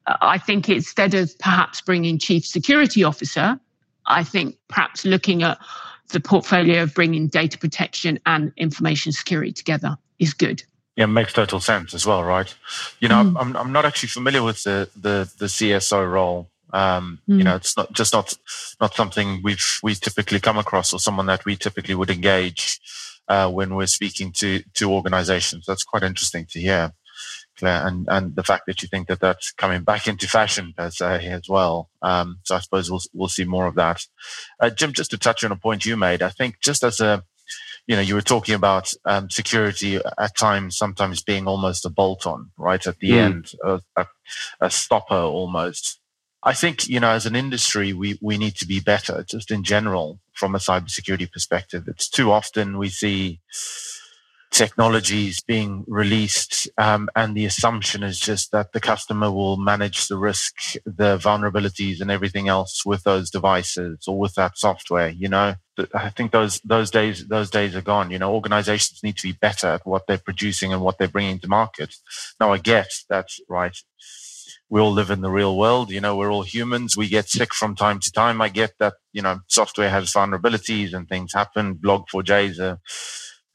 [0.06, 3.58] uh, I think instead of perhaps bringing chief security officer,
[4.06, 5.58] I think perhaps looking at
[6.08, 10.62] the portfolio of bringing data protection and information security together is good.
[10.96, 12.52] Yeah, makes total sense as well, right?
[12.98, 13.36] You know, mm.
[13.38, 16.50] I'm I'm not actually familiar with the the, the CSO role.
[16.72, 17.38] Um, mm.
[17.38, 18.34] You know, it's not just not
[18.80, 22.80] not something we've we typically come across or someone that we typically would engage
[23.28, 25.66] uh, when we're speaking to to organizations.
[25.66, 26.92] That's quite interesting to hear,
[27.66, 31.26] and and the fact that you think that that's coming back into fashion per se
[31.28, 31.90] as well.
[32.02, 34.06] Um, so I suppose we'll we'll see more of that.
[34.60, 37.24] Uh, Jim, just to touch on a point you made, I think just as a
[37.88, 42.26] you know, you were talking about um, security at times, sometimes being almost a bolt
[42.26, 42.86] on, right?
[42.86, 43.16] At the mm.
[43.16, 44.06] end, a, a,
[44.60, 45.98] a stopper almost.
[46.42, 49.64] I think, you know, as an industry, we, we need to be better just in
[49.64, 51.84] general from a cybersecurity perspective.
[51.88, 53.40] It's too often we see
[54.50, 60.16] technologies being released, um, and the assumption is just that the customer will manage the
[60.16, 65.10] risk, the vulnerabilities, and everything else with those devices or with that software.
[65.10, 65.54] You know,
[65.94, 68.10] I think those those days those days are gone.
[68.10, 71.38] You know, organizations need to be better at what they're producing and what they're bringing
[71.40, 71.94] to market.
[72.40, 73.76] Now, I get that, right?
[74.70, 75.90] We all live in the real world.
[75.90, 76.96] You know, we're all humans.
[76.96, 78.40] We get sick from time to time.
[78.42, 78.94] I get that.
[79.12, 81.76] You know, software has vulnerabilities and things happen.
[81.76, 82.78] Log4j is a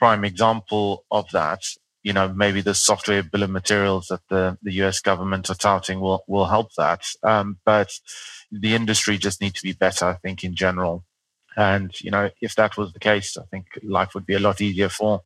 [0.03, 1.61] prime example of that.
[2.03, 6.01] You know, maybe the software bill of materials that the, the US government are touting
[6.01, 7.03] will, will help that.
[7.23, 7.89] Um, but
[8.51, 11.05] the industry just needs to be better, I think, in general.
[11.55, 14.59] And, you know, if that was the case, I think life would be a lot
[14.59, 15.21] easier for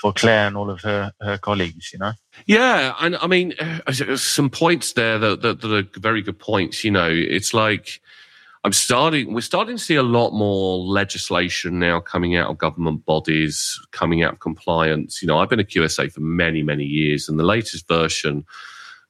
[0.00, 2.12] for Claire and all of her, her colleagues, you know?
[2.46, 2.94] Yeah.
[3.00, 6.84] And I mean, uh, some points there that, that, that, are very good points.
[6.84, 8.00] You know, it's like,
[8.64, 13.04] I'm starting, we're starting to see a lot more legislation now coming out of government
[13.06, 15.22] bodies, coming out of compliance.
[15.22, 18.44] You know, I've been a QSA for many, many years, and the latest version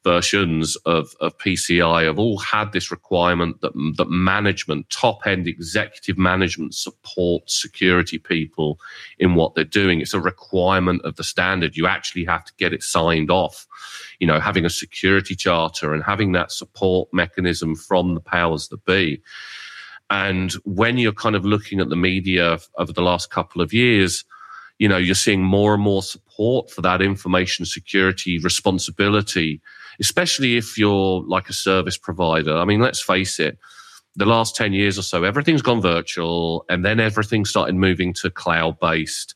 [0.04, 6.16] versions of, of PCI have all had this requirement that, that management, top end executive
[6.16, 8.78] management, support security people
[9.18, 10.00] in what they're doing.
[10.00, 11.76] It's a requirement of the standard.
[11.76, 13.66] You actually have to get it signed off.
[14.20, 18.84] You know, having a security charter and having that support mechanism from the powers that
[18.84, 19.22] be.
[20.10, 24.24] And when you're kind of looking at the media over the last couple of years,
[24.78, 29.60] you know, you're seeing more and more support for that information security responsibility
[30.00, 32.56] especially if you're like a service provider.
[32.56, 33.58] I mean, let's face it,
[34.16, 38.30] the last 10 years or so, everything's gone virtual and then everything started moving to
[38.30, 39.34] cloud based.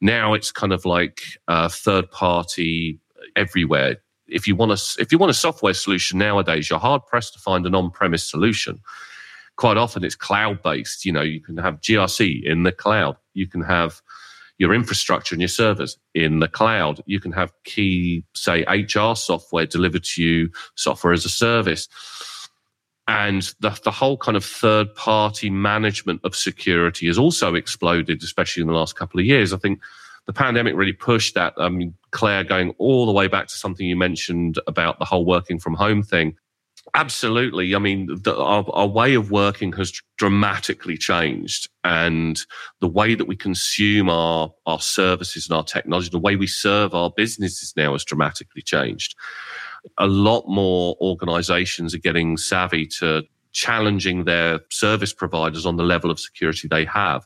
[0.00, 2.98] Now it's kind of like a third party
[3.36, 3.96] everywhere.
[4.26, 7.38] If you want a, if you want a software solution nowadays, you're hard pressed to
[7.38, 8.80] find an on premise solution.
[9.56, 11.04] Quite often it's cloud based.
[11.04, 13.16] You know, you can have GRC in the cloud.
[13.34, 14.02] You can have
[14.58, 17.02] your infrastructure and your servers in the cloud.
[17.06, 21.88] You can have key, say, HR software delivered to you, software as a service.
[23.06, 28.62] And the, the whole kind of third party management of security has also exploded, especially
[28.62, 29.52] in the last couple of years.
[29.52, 29.80] I think
[30.26, 31.52] the pandemic really pushed that.
[31.58, 35.26] I mean, Claire, going all the way back to something you mentioned about the whole
[35.26, 36.36] working from home thing.
[36.92, 37.74] Absolutely.
[37.74, 42.38] I mean, the, our, our, way of working has dramatically changed, and
[42.80, 46.94] the way that we consume our our services and our technology, the way we serve
[46.94, 49.14] our businesses now has dramatically changed.
[49.98, 56.10] A lot more organisations are getting savvy to challenging their service providers on the level
[56.10, 57.24] of security they have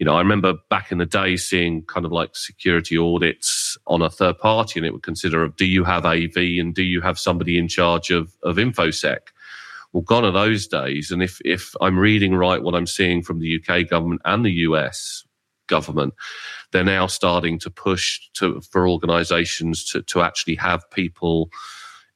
[0.00, 4.00] you know, I remember back in the day seeing kind of like security audits on
[4.00, 7.02] a third party, and it would consider of do you have AV and do you
[7.02, 9.18] have somebody in charge of of infosec?
[9.92, 11.10] Well, gone are those days.
[11.10, 14.52] And if if I'm reading right what I'm seeing from the UK government and the
[14.68, 15.22] US
[15.66, 16.14] government,
[16.72, 21.50] they're now starting to push to for organisations to to actually have people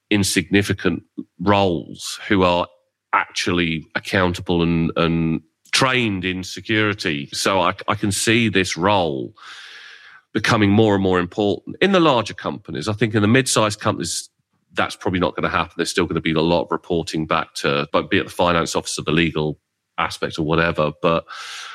[0.09, 1.03] in significant
[1.39, 2.65] roles who are
[3.13, 5.41] actually accountable and and
[5.75, 7.27] trained in security.
[7.33, 9.35] So I, I can see this role
[10.31, 12.87] becoming more and more important in the larger companies.
[12.87, 14.29] I think in the mid-sized companies,
[14.71, 15.73] that's probably not going to happen.
[15.75, 18.29] There's still going to be a lot of reporting back to, but be it the
[18.29, 19.59] finance officer, the legal
[19.97, 20.93] aspect or whatever.
[21.01, 21.25] But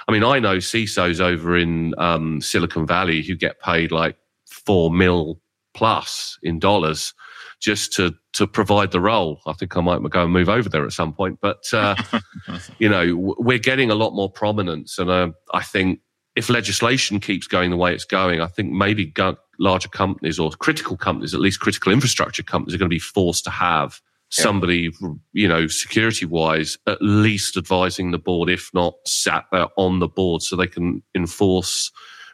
[0.09, 4.91] I mean, I know CISOs over in um, Silicon Valley who get paid like four
[4.91, 5.43] mil
[5.75, 7.13] plus in dollars
[7.61, 9.41] just to to provide the role.
[9.47, 11.39] I think I might go and move over there at some point.
[11.41, 11.95] But uh,
[12.79, 16.01] you know, we're getting a lot more prominence, and uh, I think
[16.37, 20.51] if legislation keeps going the way it's going, I think maybe go- larger companies or
[20.53, 24.91] critical companies, at least critical infrastructure companies, are going to be forced to have somebody,
[25.33, 30.07] you know, security wise, at least advising the board, if not sat there on the
[30.07, 31.91] board, so they can enforce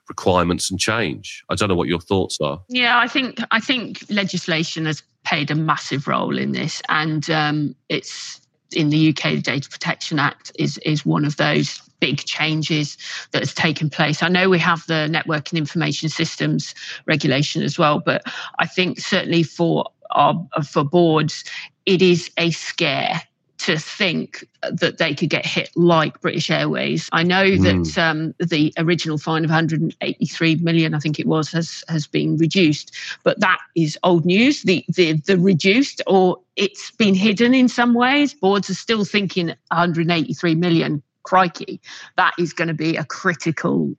[0.09, 1.43] requirements and change.
[1.49, 2.63] I don't know what your thoughts are.
[2.69, 7.75] Yeah, I think I think legislation has played a massive role in this, and um,
[7.89, 8.41] it's
[8.73, 9.35] in the UK.
[9.35, 12.97] The Data Protection Act is is one of those big changes
[13.33, 14.23] that has taken place.
[14.23, 16.75] I know we have the Network and Information Systems
[17.07, 18.23] regulation as well, but
[18.59, 21.43] I think certainly for our, for boards,
[21.87, 23.23] it is a scare
[23.67, 27.09] to think that they could get hit like British Airways.
[27.11, 27.85] I know mm.
[27.85, 32.37] that um, the original fine of 183 million, I think it was, has has been
[32.37, 34.63] reduced, but that is old news.
[34.63, 38.35] The the the reduced or it's been hidden in some ways.
[38.35, 41.03] Boards are still thinking 183 million.
[41.25, 41.81] Crikey,
[42.17, 43.97] that is going to be a critical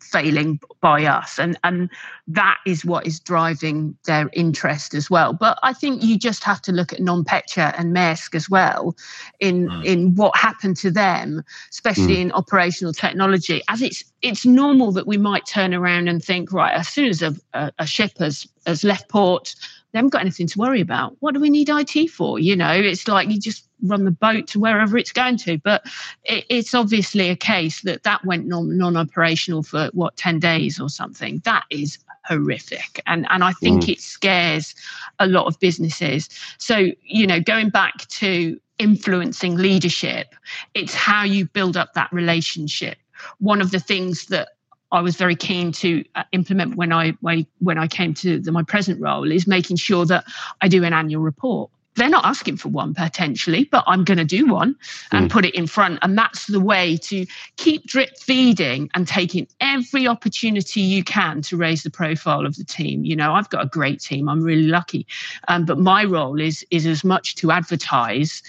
[0.00, 1.90] failing by us and and
[2.28, 6.60] that is what is driving their interest as well but i think you just have
[6.62, 8.96] to look at NotPetya and maersk as well
[9.40, 9.84] in mm.
[9.84, 12.20] in what happened to them especially mm.
[12.22, 16.74] in operational technology as it's it's normal that we might turn around and think right
[16.74, 19.54] as soon as a, a, a ship has has left port
[19.96, 21.16] they haven't got anything to worry about.
[21.20, 22.38] What do we need IT for?
[22.38, 25.58] You know, it's like you just run the boat to wherever it's going to.
[25.58, 25.84] But
[26.24, 30.88] it, it's obviously a case that that went non operational for what, 10 days or
[30.88, 31.40] something.
[31.44, 33.00] That is horrific.
[33.06, 33.90] And, and I think mm.
[33.90, 34.74] it scares
[35.18, 36.28] a lot of businesses.
[36.58, 40.34] So, you know, going back to influencing leadership,
[40.74, 42.98] it's how you build up that relationship.
[43.38, 44.48] One of the things that
[44.92, 47.16] I was very keen to uh, implement when I
[47.58, 50.24] when I came to the, my present role is making sure that
[50.60, 51.70] I do an annual report.
[51.96, 54.76] They're not asking for one potentially, but I'm going to do one
[55.12, 55.32] and mm.
[55.32, 55.98] put it in front.
[56.02, 61.56] And that's the way to keep drip feeding and taking every opportunity you can to
[61.56, 63.04] raise the profile of the team.
[63.04, 64.28] You know, I've got a great team.
[64.28, 65.06] I'm really lucky,
[65.48, 68.42] um, but my role is is as much to advertise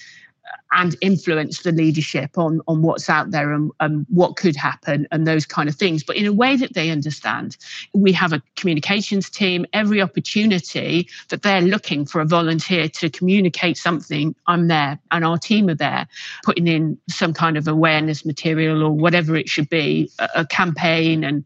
[0.71, 5.25] and influence the leadership on on what's out there and, and what could happen and
[5.25, 7.57] those kind of things but in a way that they understand
[7.93, 13.77] we have a communications team every opportunity that they're looking for a volunteer to communicate
[13.77, 16.07] something i'm there and our team are there
[16.43, 21.23] putting in some kind of awareness material or whatever it should be a, a campaign
[21.23, 21.45] and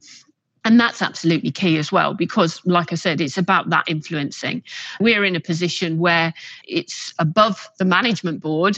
[0.63, 4.61] and that's absolutely key as well, because, like I said, it's about that influencing.
[4.99, 6.33] We're in a position where
[6.67, 8.77] it's above the management board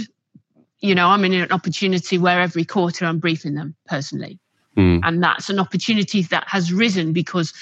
[0.84, 4.38] you know, I'm in an opportunity where every quarter I'm briefing them personally.
[4.78, 5.00] Mm.
[5.04, 7.54] And that's an opportunity that has risen because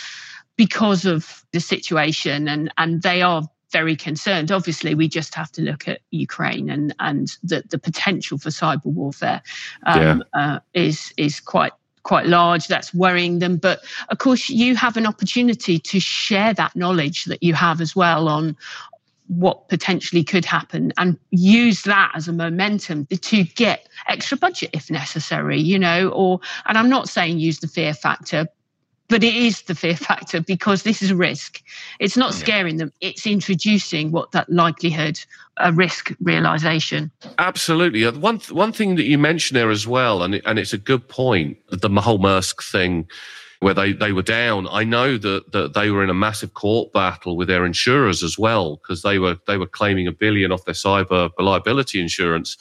[0.57, 4.51] because of the situation and and they are very concerned.
[4.51, 8.86] Obviously, we just have to look at Ukraine and and the, the potential for cyber
[8.86, 9.41] warfare
[9.86, 10.55] um, yeah.
[10.55, 12.67] uh, is is quite quite large.
[12.67, 13.57] That's worrying them.
[13.57, 17.95] But of course, you have an opportunity to share that knowledge that you have as
[17.95, 18.57] well on
[19.32, 24.91] what potentially could happen and use that as a momentum to get extra budget if
[24.91, 28.48] necessary, you know, or, and I'm not saying use the fear factor,
[29.08, 31.63] but it is the fear factor because this is a risk.
[32.00, 35.17] It's not scaring them, it's introducing what that likelihood,
[35.58, 37.10] a risk realization.
[37.38, 38.04] Absolutely.
[38.04, 40.78] Uh, one, one thing that you mentioned there as well, and, it, and it's a
[40.78, 43.08] good point, the whole Maersk thing
[43.62, 44.67] where they, they were down.
[44.71, 48.38] I know that, that they were in a massive court battle with their insurers as
[48.38, 52.58] well, because they were they were claiming a billion off their cyber liability insurance.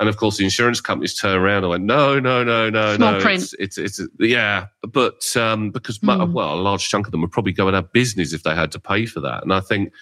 [0.00, 3.12] And of course, the insurance companies turned around and went, "No, no, no, no, Small
[3.12, 3.54] no." Print.
[3.60, 6.32] It's, it's, it's yeah, but um, because mm.
[6.32, 8.72] well, a large chunk of them would probably go and have business if they had
[8.72, 9.44] to pay for that.
[9.44, 9.92] And I think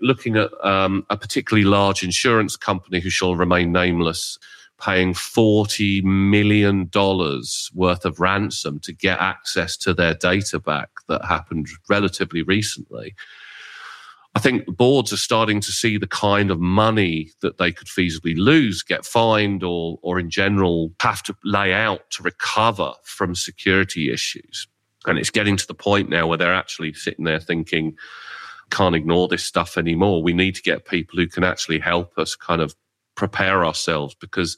[0.00, 4.38] looking at um, a particularly large insurance company who shall remain nameless
[4.80, 6.90] paying $40 million
[7.74, 13.14] worth of ransom to get access to their data back that happened relatively recently.
[14.34, 18.36] I think boards are starting to see the kind of money that they could feasibly
[18.36, 24.12] lose, get fined, or, or in general have to lay out to recover from security
[24.12, 24.68] issues.
[25.06, 27.96] And it's getting to the point now where they're actually sitting there thinking,
[28.70, 30.22] can't ignore this stuff anymore.
[30.22, 32.74] We need to get people who can actually help us kind of
[33.16, 34.56] prepare ourselves because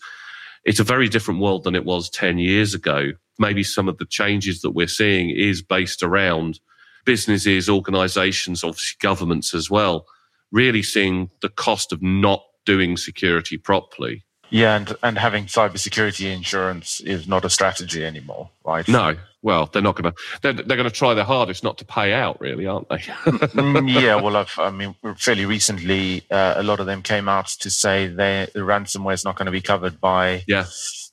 [0.64, 3.12] it's a very different world than it was 10 years ago.
[3.38, 6.60] Maybe some of the changes that we're seeing is based around
[7.04, 10.06] businesses, organizations, obviously governments as well,
[10.52, 14.24] really seeing the cost of not doing security properly.
[14.50, 18.86] Yeah, and, and having cybersecurity insurance is not a strategy anymore, right?
[18.88, 20.18] No, well, they're not going to.
[20.42, 22.98] They're, they're going to try their hardest not to pay out, really, aren't they?
[22.98, 27.46] Mm, yeah, well, I've, i mean, fairly recently, uh, a lot of them came out
[27.60, 30.64] to say they, the ransomware is not going to be covered by yeah.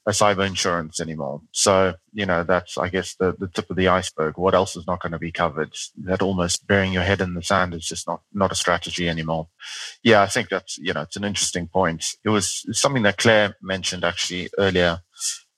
[0.08, 1.42] a cyber insurance anymore.
[1.52, 4.38] So, you know, that's, I guess, the, the tip of the iceberg.
[4.38, 5.76] What else is not going to be covered?
[5.98, 9.50] That almost burying your head in the sand is just not, not a strategy anymore.
[10.04, 12.06] Yeah, I think that's, you know, it's an interesting point.
[12.24, 15.02] It was something that Claire mentioned actually earlier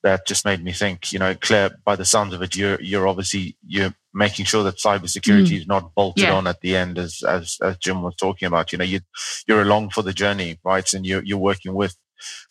[0.08, 3.08] that just made me think, you know, Claire, by the sounds of it, you're, you're
[3.08, 5.60] obviously, you're making sure that cybersecurity mm.
[5.60, 6.34] is not bolted yeah.
[6.34, 8.72] on at the end, as, as, as Jim was talking about.
[8.72, 9.02] You know, you,
[9.48, 10.92] you're along for the journey, right?
[10.94, 11.98] And you're, you're working with,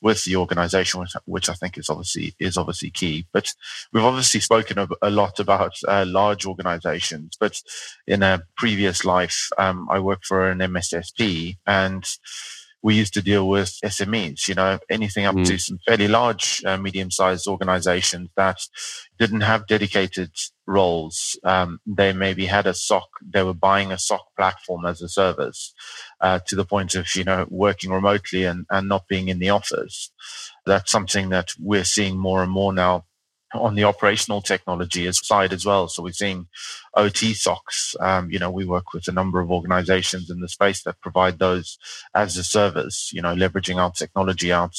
[0.03, 3.27] with the organization, which, which I think is obviously, is obviously key.
[3.33, 3.51] But
[3.90, 7.59] we've obviously spoken a, a lot about uh, large organizations, but
[8.07, 12.07] in a previous life, um, I worked for an MSSP and,
[12.83, 15.46] we used to deal with SMEs, you know, anything up mm.
[15.46, 18.58] to some fairly large, uh, medium sized organizations that
[19.18, 20.31] didn't have dedicated
[20.66, 21.38] roles.
[21.44, 25.74] Um, they maybe had a SOC, they were buying a SOC platform as a service
[26.20, 29.50] uh, to the point of, you know, working remotely and, and not being in the
[29.50, 30.10] office.
[30.64, 33.04] That's something that we're seeing more and more now
[33.55, 35.88] on the operational technology side as well.
[35.88, 36.49] So we're seeing
[36.94, 38.01] OT SOCs.
[38.01, 41.38] Um, you know, we work with a number of organizations in the space that provide
[41.38, 41.79] those
[42.15, 44.77] as a service, you know, leveraging our technology out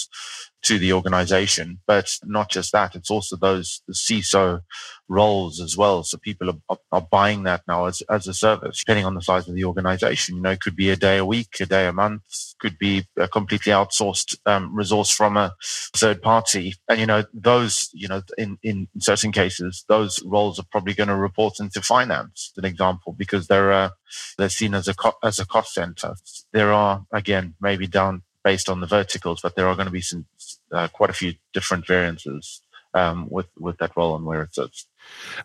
[0.64, 1.80] to the organization.
[1.88, 4.62] But not just that, it's also those CISO
[5.08, 6.04] roles as well.
[6.04, 9.48] So people are, are, buying that now as, as a service, depending on the size
[9.48, 10.36] of the organization.
[10.36, 12.24] You know, it could be a day a week, a day a month,
[12.60, 15.54] could be a completely outsourced um, resource from a
[15.96, 16.76] third party.
[16.90, 21.10] And, you know, those, you know, in, in certain cases, those roles are probably going
[21.10, 23.90] to report into finance, an example, because they're, uh,
[24.38, 26.16] they're seen as a, co- as a cost center.
[26.52, 30.00] There are, again, maybe down based on the verticals, but there are going to be
[30.00, 30.26] some
[30.72, 32.62] uh, quite a few different variances
[32.94, 34.86] um, with with that role and where it sits.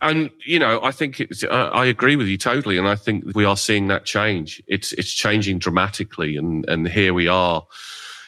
[0.00, 1.44] And you know, I think it's.
[1.44, 4.62] Uh, I agree with you totally, and I think we are seeing that change.
[4.66, 7.64] It's it's changing dramatically, and and here we are.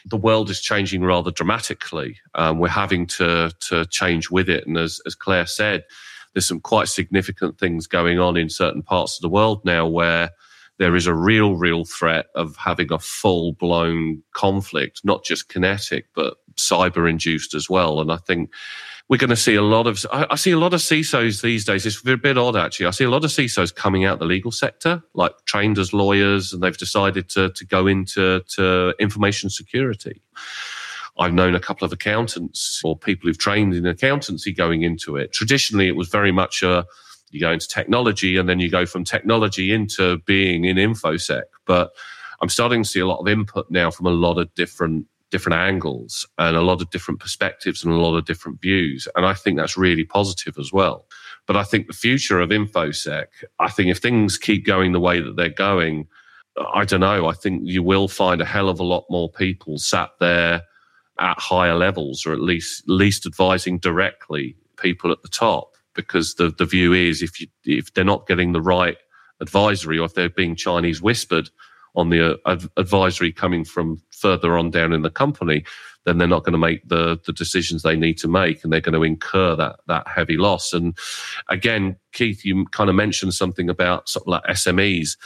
[0.07, 2.17] The world is changing rather dramatically.
[2.35, 5.83] Um, we're having to to change with it, and as as Claire said,
[6.33, 10.29] there's some quite significant things going on in certain parts of the world now where
[10.77, 16.07] there is a real, real threat of having a full blown conflict, not just kinetic,
[16.13, 18.01] but cyber induced as well.
[18.01, 18.51] And I think
[19.07, 21.63] we're going to see a lot of, I, I, see a lot of CISOs these
[21.63, 21.85] days.
[21.85, 22.87] It's a bit odd actually.
[22.87, 26.53] I see a lot of CISOs coming out the legal sector, like trained as lawyers,
[26.53, 30.21] and they've decided to, to go into to information security.
[31.17, 35.31] I've known a couple of accountants or people who've trained in accountancy going into it.
[35.31, 36.85] Traditionally, it was very much a,
[37.35, 41.43] you go into technology and then you go from technology into being in infosec.
[41.65, 41.91] But
[42.41, 45.59] I'm starting to see a lot of input now from a lot of different different
[45.59, 49.07] angles and a lot of different perspectives and a lot of different views.
[49.15, 51.07] And I think that's really positive as well.
[51.45, 53.25] But I think the future of infosec,
[53.59, 56.07] I think if things keep going the way that they're going,
[56.73, 57.27] I don't know.
[57.27, 60.61] I think you will find a hell of a lot more people sat there
[61.19, 66.49] at higher levels, or at least least advising directly people at the top because the,
[66.49, 68.97] the view is if you if they're not getting the right
[69.41, 71.49] advisory or if they're being Chinese whispered
[71.95, 75.63] on the uh, advisory coming from further on down in the company,
[76.05, 78.81] then they're not going to make the the decisions they need to make, and they're
[78.81, 80.73] going to incur that that heavy loss.
[80.73, 80.97] And
[81.49, 85.17] again, Keith, you kind of mentioned something about sort of like SMEs.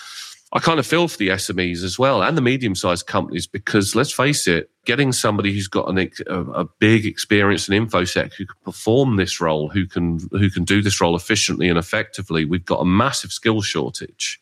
[0.52, 3.96] I kind of feel for the SMEs as well and the medium sized companies because
[3.96, 8.48] let's face it, getting somebody who's got an, a, a, big experience in infosec who
[8.48, 12.66] can perform this role, who can who can do this role efficiently and effectively, we've
[12.66, 14.42] got a massive skill shortage.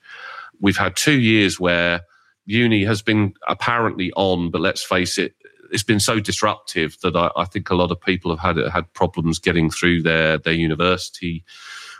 [0.61, 2.01] We've had two years where
[2.45, 5.35] uni has been apparently on, but let's face it,
[5.71, 8.93] it's been so disruptive that I, I think a lot of people have had had
[8.93, 11.43] problems getting through their their university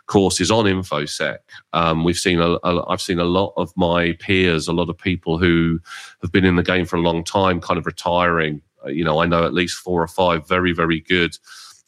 [0.08, 1.38] courses on infosec.
[1.74, 4.98] Um, we've seen a, a, I've seen a lot of my peers, a lot of
[4.98, 5.80] people who
[6.22, 8.62] have been in the game for a long time, kind of retiring.
[8.86, 11.38] Uh, you know, I know at least four or five very very good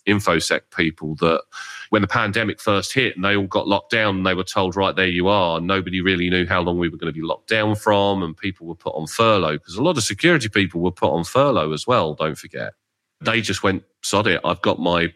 [0.07, 1.41] infosec people that
[1.89, 4.75] when the pandemic first hit and they all got locked down and they were told
[4.75, 7.49] right there you are nobody really knew how long we were going to be locked
[7.49, 10.91] down from and people were put on furlough because a lot of security people were
[10.91, 12.73] put on furlough as well don't forget
[13.21, 15.13] they just went sod it i've got my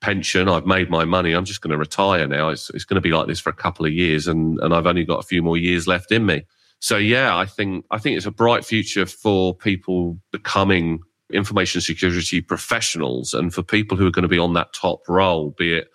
[0.00, 0.48] pension.
[0.48, 1.32] I've made my money.
[1.32, 2.50] I'm just going to retire now.
[2.50, 4.86] It's, it's going to be like this for a couple of years, and and I've
[4.86, 6.44] only got a few more years left in me.
[6.80, 11.00] So yeah, I think I think it's a bright future for people becoming
[11.32, 15.54] information security professionals, and for people who are going to be on that top role,
[15.58, 15.88] be it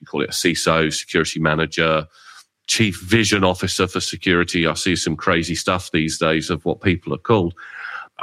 [0.00, 2.06] you call it a CISO, security manager,
[2.66, 4.66] chief vision officer for security.
[4.66, 7.54] I see some crazy stuff these days of what people are called.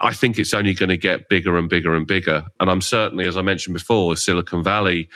[0.03, 2.43] I think it's only going to get bigger and bigger and bigger.
[2.59, 5.09] And I'm certainly, as I mentioned before, Silicon Valley,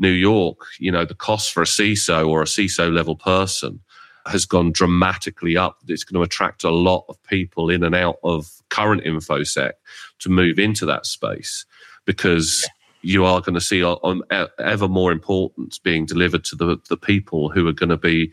[0.00, 3.78] New York, you know, the cost for a CISO or a CISO level person
[4.26, 5.78] has gone dramatically up.
[5.86, 9.72] It's going to attract a lot of people in and out of current InfoSec
[10.18, 11.64] to move into that space
[12.04, 12.68] because
[13.02, 13.84] you are going to see
[14.58, 18.32] ever more importance being delivered to the, the people who are going to be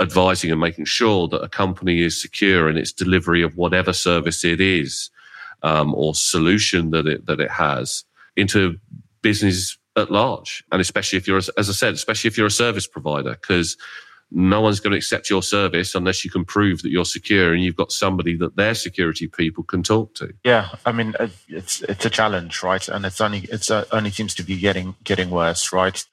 [0.00, 4.42] advising and making sure that a company is secure in its delivery of whatever service
[4.42, 5.10] it is
[5.66, 8.04] um, or solution that it that it has
[8.36, 8.78] into
[9.22, 12.86] business at large, and especially if you're, as I said, especially if you're a service
[12.86, 13.76] provider, because
[14.30, 17.62] no one's going to accept your service unless you can prove that you're secure and
[17.62, 20.32] you've got somebody that their security people can talk to.
[20.44, 22.86] Yeah, I mean uh, it's it's a challenge, right?
[22.88, 26.04] And it's only it's uh, only seems to be getting getting worse, right?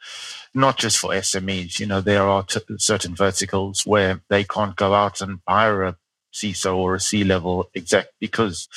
[0.55, 4.93] Not just for SMEs, you know, there are t- certain verticals where they can't go
[4.93, 5.97] out and hire a
[6.33, 8.67] CISO or a C level exec because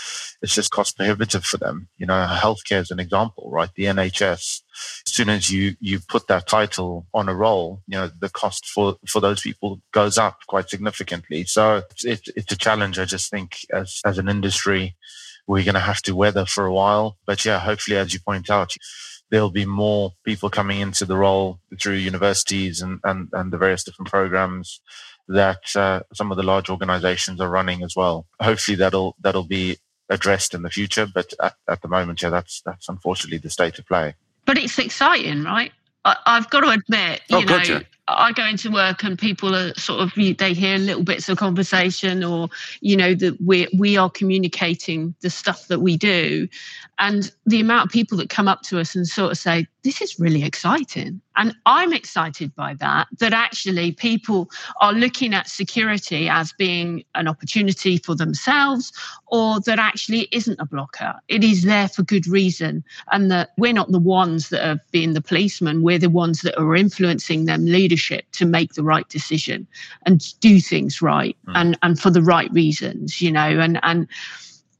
[0.42, 1.88] it's just cost prohibitive for them.
[1.96, 3.70] You know, healthcare is an example, right?
[3.74, 4.62] The NHS, as
[5.06, 8.96] soon as you, you put that title on a role, you know, the cost for,
[9.08, 11.44] for those people goes up quite significantly.
[11.44, 12.98] So it's, it's a challenge.
[12.98, 14.94] I just think as, as an industry,
[15.46, 17.16] we're going to have to weather for a while.
[17.26, 18.74] But yeah, hopefully, as you point out,
[19.30, 23.84] there'll be more people coming into the role through universities and, and, and the various
[23.84, 24.80] different programs
[25.28, 28.26] that uh, some of the large organizations are running as well.
[28.40, 29.76] Hopefully that'll that'll be
[30.08, 33.78] addressed in the future, but at, at the moment, yeah, that's that's unfortunately the state
[33.78, 34.14] of play.
[34.44, 35.72] But it's exciting, right?
[36.04, 37.84] I, have got to admit, you oh, know, gotcha.
[38.08, 42.22] I go into work and people are sort of they hear little bits of conversation,
[42.22, 42.48] or
[42.80, 46.48] you know that we we are communicating the stuff that we do,
[46.98, 50.00] and the amount of people that come up to us and sort of say, "This
[50.00, 53.08] is really exciting," and I'm excited by that.
[53.18, 54.50] That actually people
[54.80, 58.92] are looking at security as being an opportunity for themselves,
[59.26, 61.14] or that actually isn't a blocker.
[61.26, 65.14] It is there for good reason, and that we're not the ones that are being
[65.14, 65.82] the policemen.
[65.82, 69.66] We're the ones that are influencing them leaders leadership to make the right decision
[70.04, 71.52] and do things right mm.
[71.54, 74.06] and and for the right reasons you know and and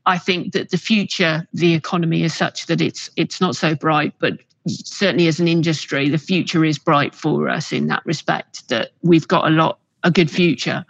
[0.08, 4.14] I think that the future, the economy is such that it's it's not so bright,
[4.20, 4.38] but
[4.68, 8.68] certainly as an industry, the future is bright for us in that respect.
[8.68, 10.84] That we've got a lot, a good future,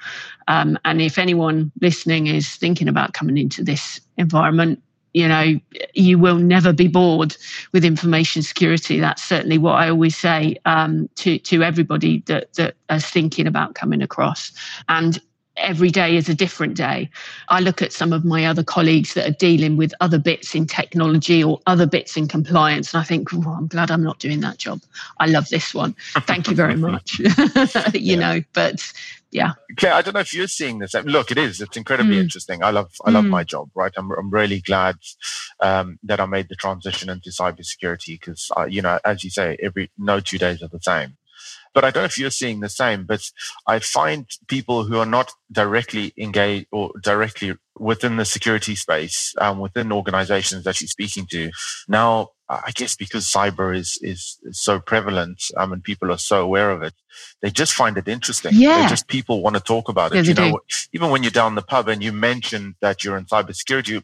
[0.49, 4.83] um, and if anyone listening is thinking about coming into this environment,
[5.17, 5.59] you know
[5.95, 7.35] you will never be bored
[7.73, 9.01] with information security.
[9.01, 13.75] That's certainly what i always say um, to to everybody that that is thinking about
[13.75, 14.53] coming across.
[14.91, 15.19] And
[15.57, 17.11] every day is a different day.
[17.49, 20.67] I look at some of my other colleagues that are dealing with other bits in
[20.67, 24.41] technology or other bits in compliance, and I think, oh, I'm glad I'm not doing
[24.41, 24.81] that job.
[25.19, 25.95] I love this one.
[26.27, 27.19] Thank you very much.
[27.19, 27.27] you
[27.95, 28.17] yeah.
[28.17, 28.93] know, but
[29.31, 29.53] yeah.
[29.77, 30.95] Claire, I don't know if you're seeing this.
[30.95, 31.61] Look, it is.
[31.61, 32.21] It's incredibly mm.
[32.21, 32.63] interesting.
[32.63, 33.31] I love, I love mm.
[33.31, 33.71] my job.
[33.75, 33.93] Right.
[33.97, 34.97] I'm, I'm really glad
[35.61, 39.91] um, that I made the transition into cybersecurity because, you know, as you say, every
[39.99, 41.17] no two days are the same.
[41.77, 43.05] But I don't know if you're seeing the same.
[43.05, 43.21] But
[43.67, 49.59] I find people who are not directly engaged or directly within the security space, um,
[49.59, 51.51] within organizations that you're speaking to,
[51.87, 56.71] now I guess because cyber is, is, so prevalent um, and people are so aware
[56.71, 56.95] of it,
[57.43, 58.53] they just find it interesting.
[58.55, 58.83] Yeah.
[58.83, 60.17] They just people want to talk about it.
[60.17, 60.59] Yeah, you know, do.
[60.95, 64.03] even when you're down the pub and you mention that you're in cybersecurity,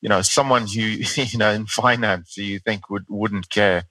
[0.00, 0.80] you, know, someone who,
[1.16, 3.84] you know, in finance who you think would, wouldn't care,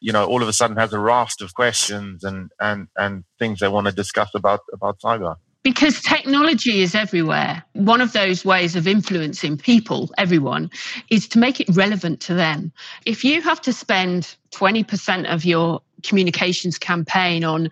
[0.00, 3.60] you know, all of a sudden has a raft of questions and, and, and things
[3.60, 7.64] they want to discuss about, about cyber because technology is everywhere.
[7.72, 10.70] One of those ways of influencing people, everyone,
[11.10, 12.70] is to make it relevant to them.
[13.06, 17.70] If you have to spend 20% of your communications campaign on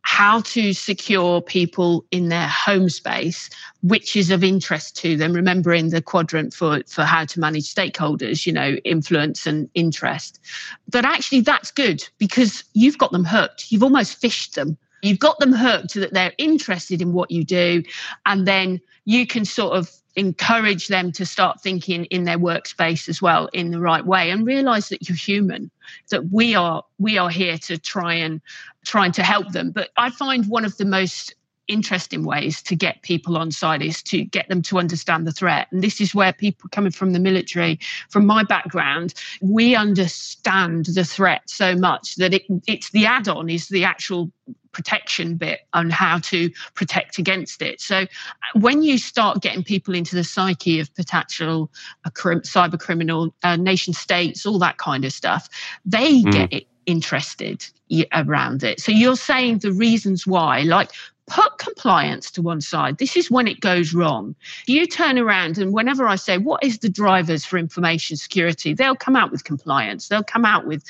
[0.00, 3.50] how to secure people in their home space,
[3.82, 8.46] which is of interest to them, remembering the quadrant for, for how to manage stakeholders,
[8.46, 10.40] you know, influence and interest,
[10.88, 13.70] that actually that's good because you've got them hooked.
[13.70, 17.44] You've almost fished them You've got them hooked so that they're interested in what you
[17.44, 17.82] do.
[18.26, 23.20] And then you can sort of encourage them to start thinking in their workspace as
[23.20, 25.70] well in the right way and realize that you're human
[26.10, 28.40] that we are we are here to try and
[28.84, 31.34] trying to help them but i find one of the most
[31.68, 35.68] interesting ways to get people on side is to get them to understand the threat.
[35.70, 37.78] And this is where people coming from the military,
[38.10, 43.48] from my background, we understand the threat so much that it, it's the add on
[43.48, 44.30] is the actual
[44.72, 47.80] protection bit on how to protect against it.
[47.80, 48.06] So
[48.54, 51.70] when you start getting people into the psyche of potential
[52.04, 55.48] uh, cyber criminal, uh, nation states, all that kind of stuff,
[55.86, 56.32] they mm.
[56.32, 57.64] get it interested
[58.12, 58.80] around it.
[58.80, 60.90] So you're saying the reasons why, like
[61.26, 62.98] put compliance to one side.
[62.98, 64.34] This is when it goes wrong.
[64.66, 68.74] You turn around, and whenever I say, What is the drivers for information security?
[68.74, 70.84] They'll come out with compliance, they'll come out with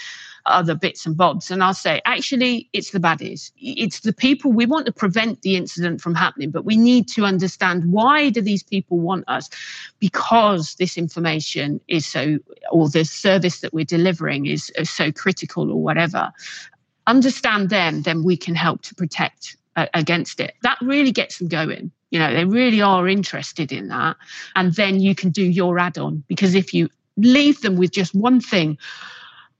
[0.46, 1.50] other bits and bobs.
[1.50, 3.52] And I'll say, Actually, it's the baddies.
[3.58, 7.24] It's the people we want to prevent the incident from happening, but we need to
[7.24, 9.48] understand why do these people want us?
[10.00, 12.38] Because this information is so,
[12.70, 16.32] or the service that we're delivering is, is so critical or whatever
[17.06, 20.54] understand them, then we can help to protect against it.
[20.62, 21.90] That really gets them going.
[22.10, 24.16] You know, they really are interested in that.
[24.54, 28.14] And then you can do your add on because if you leave them with just
[28.14, 28.78] one thing,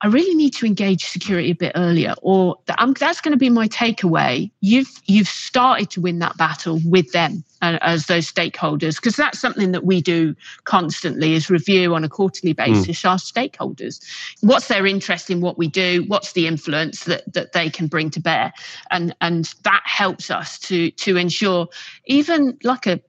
[0.01, 3.49] I really need to engage security a bit earlier, or that, that's going to be
[3.49, 4.51] my takeaway.
[4.61, 9.39] You've you've started to win that battle with them uh, as those stakeholders, because that's
[9.39, 10.35] something that we do
[10.65, 12.57] constantly is review on a quarterly hmm.
[12.65, 13.11] basis mm.
[13.11, 14.05] our stakeholders.
[14.41, 16.05] What's their interest in what we do?
[16.07, 18.53] What's the influence that that they can bring to bear,
[18.91, 21.69] and and that helps us to to ensure
[22.07, 23.01] even like a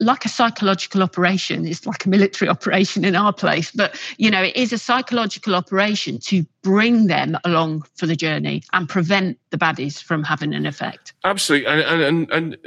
[0.00, 4.42] like a psychological operation it's like a military operation in our place but you know
[4.42, 9.56] it is a psychological operation to bring them along for the journey and prevent the
[9.56, 11.14] baddies from having an effect.
[11.24, 12.58] Absolutely and and, and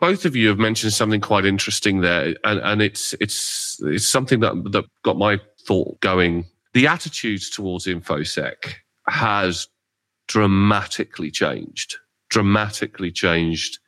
[0.00, 4.40] both of you have mentioned something quite interesting there and, and it's it's it's something
[4.40, 6.46] that that got my thought going.
[6.74, 8.74] The attitudes towards infosec
[9.08, 9.66] has
[10.28, 11.96] dramatically changed,
[12.28, 13.78] dramatically changed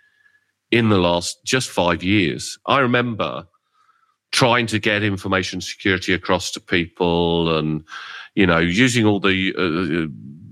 [0.70, 2.58] in the last just five years.
[2.66, 3.46] I remember
[4.30, 7.84] trying to get information security across to people and,
[8.34, 10.06] you know, using all the uh,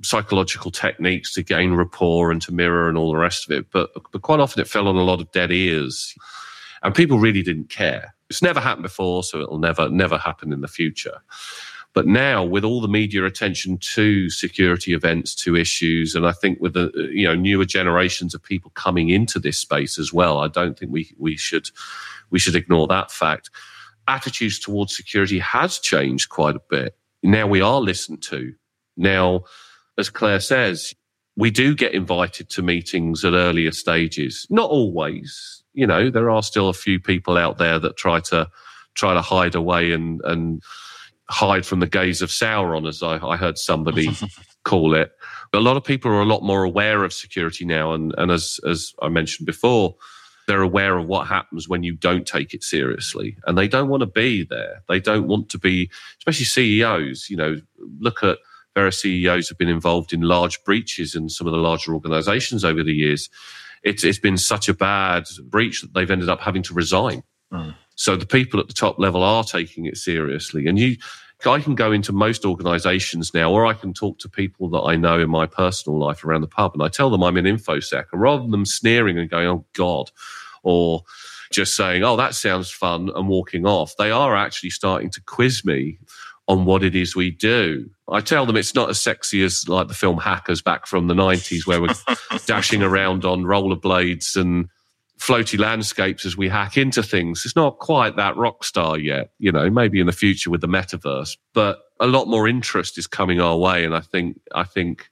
[0.05, 3.71] psychological techniques to gain rapport and to mirror and all the rest of it.
[3.71, 6.14] But, but quite often it fell on a lot of dead ears
[6.83, 8.14] and people really didn't care.
[8.31, 11.19] It's never happened before, so it'll never, never happen in the future.
[11.95, 16.61] But now, with all the media attention to security events, to issues, and I think
[16.61, 20.39] with the uh, you know newer generations of people coming into this space as well,
[20.39, 21.70] I don't think we we should
[22.30, 23.51] we should ignore that fact.
[24.07, 26.97] Attitudes towards security has changed quite a bit.
[27.22, 28.55] Now we are listened to.
[28.97, 29.45] Now,
[29.97, 30.95] as Claire says,
[31.36, 34.47] we do get invited to meetings at earlier stages.
[34.51, 38.49] Not always, you know, there are still a few people out there that try to
[38.95, 40.62] try to hide away and and
[41.31, 44.09] hide from the gaze of Sauron, as I, I heard somebody
[44.64, 45.12] call it.
[45.53, 48.31] But a lot of people are a lot more aware of security now, and and
[48.31, 49.97] as as I mentioned before,
[50.47, 54.01] they're aware of what happens when you don't take it seriously, and they don't want
[54.01, 54.83] to be there.
[54.89, 57.29] They don't want to be, especially CEOs.
[57.31, 57.57] You know,
[57.99, 58.39] look at
[58.74, 62.85] various CEOs have been involved in large breaches in some of the larger organizations over
[62.85, 63.29] the years.
[63.83, 67.22] It's, it's been such a bad breach that they've ended up having to resign.
[67.53, 67.74] Mm.
[67.94, 70.66] So the people at the top level are taking it seriously.
[70.66, 70.96] And you,
[71.46, 74.96] I can go into most organizations now, or I can talk to people that I
[74.96, 78.05] know in my personal life around the pub, and I tell them I'm in InfoSec.
[78.12, 80.11] And rather than them sneering and going, oh, God,
[80.62, 81.03] or
[81.51, 85.64] just saying, oh, that sounds fun, and walking off, they are actually starting to quiz
[85.64, 85.99] me
[86.49, 87.88] on what it is we do.
[88.11, 91.14] I tell them it's not as sexy as like the film Hackers back from the
[91.14, 91.94] 90s, where we're
[92.46, 94.68] dashing around on rollerblades and
[95.19, 97.43] floaty landscapes as we hack into things.
[97.45, 100.69] It's not quite that rock star yet, you know, maybe in the future with the
[100.69, 103.85] metaverse, but a lot more interest is coming our way.
[103.85, 105.09] And I think, I think,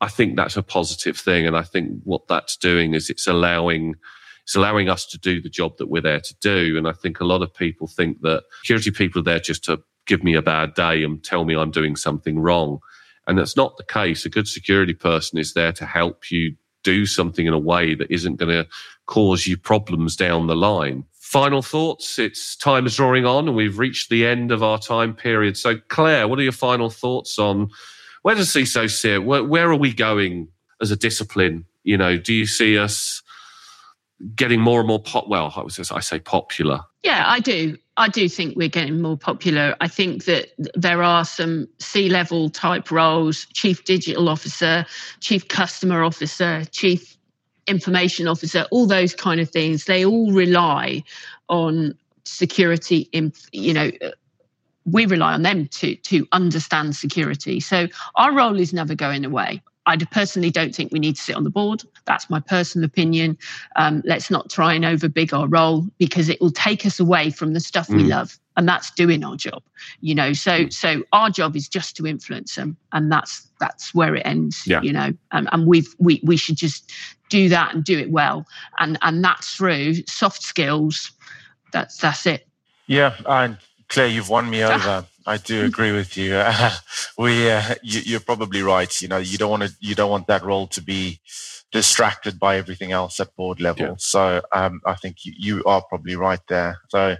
[0.00, 1.46] I think that's a positive thing.
[1.46, 3.96] And I think what that's doing is it's allowing,
[4.44, 6.78] it's allowing us to do the job that we're there to do.
[6.78, 9.82] And I think a lot of people think that security people are there just to
[10.06, 12.78] give me a bad day and tell me I'm doing something wrong.
[13.26, 14.24] And that's not the case.
[14.24, 18.10] A good security person is there to help you do something in a way that
[18.10, 18.66] isn't going to
[19.10, 21.04] cause you problems down the line.
[21.18, 22.16] Final thoughts.
[22.18, 25.56] It's time is drawing on and we've reached the end of our time period.
[25.56, 27.70] So, Claire, what are your final thoughts on
[28.22, 29.24] where does CISO sit?
[29.24, 30.46] Where, where are we going
[30.80, 31.64] as a discipline?
[31.82, 33.20] You know, do you see us
[34.36, 35.26] getting more and more pop?
[35.26, 35.52] Well,
[35.90, 36.82] I say popular.
[37.02, 37.76] Yeah, I do.
[37.96, 39.74] I do think we're getting more popular.
[39.80, 44.86] I think that there are some C level type roles chief digital officer,
[45.18, 47.16] chief customer officer, chief
[47.66, 49.84] information officer, all those kind of things.
[49.84, 51.02] They all rely
[51.48, 51.94] on
[52.24, 53.90] security, in, you know,
[54.86, 57.60] we rely on them to to understand security.
[57.60, 59.62] So our role is never going away.
[59.86, 61.82] I personally don't think we need to sit on the board.
[62.04, 63.38] That's my personal opinion.
[63.76, 67.54] Um, let's not try and overbig our role because it will take us away from
[67.54, 67.96] the stuff mm.
[67.96, 69.62] we love, and that's doing our job.
[70.00, 74.14] You know, so so our job is just to influence them, and that's that's where
[74.14, 74.62] it ends.
[74.66, 74.82] Yeah.
[74.82, 76.92] You know, um, and we've we we should just
[77.30, 78.46] do that and do it well,
[78.78, 81.10] and and that's through soft skills.
[81.72, 82.46] That's that's it.
[82.86, 83.56] Yeah, and
[83.88, 85.06] Claire, you've won me over.
[85.26, 86.34] I do agree with you.
[86.34, 86.72] Uh,
[87.18, 89.00] we, uh, you, are probably right.
[89.00, 91.20] You know, you don't want to, you don't want that role to be
[91.72, 93.86] distracted by everything else at board level.
[93.86, 93.94] Yeah.
[93.98, 96.78] So um, I think you, you, are probably right there.
[96.88, 97.16] So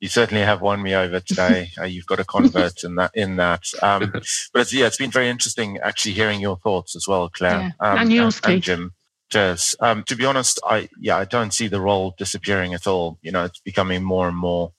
[0.00, 1.70] you certainly have won me over today.
[1.80, 3.10] uh, you've got a convert in that.
[3.14, 4.10] In that, um,
[4.52, 7.90] but it's, yeah, it's been very interesting actually hearing your thoughts as well, Claire, yeah.
[7.90, 8.92] um, and yours, and, and Jim.
[9.30, 9.76] Cheers.
[9.78, 13.18] Um, to be honest, I yeah, I don't see the role disappearing at all.
[13.22, 14.72] You know, it's becoming more and more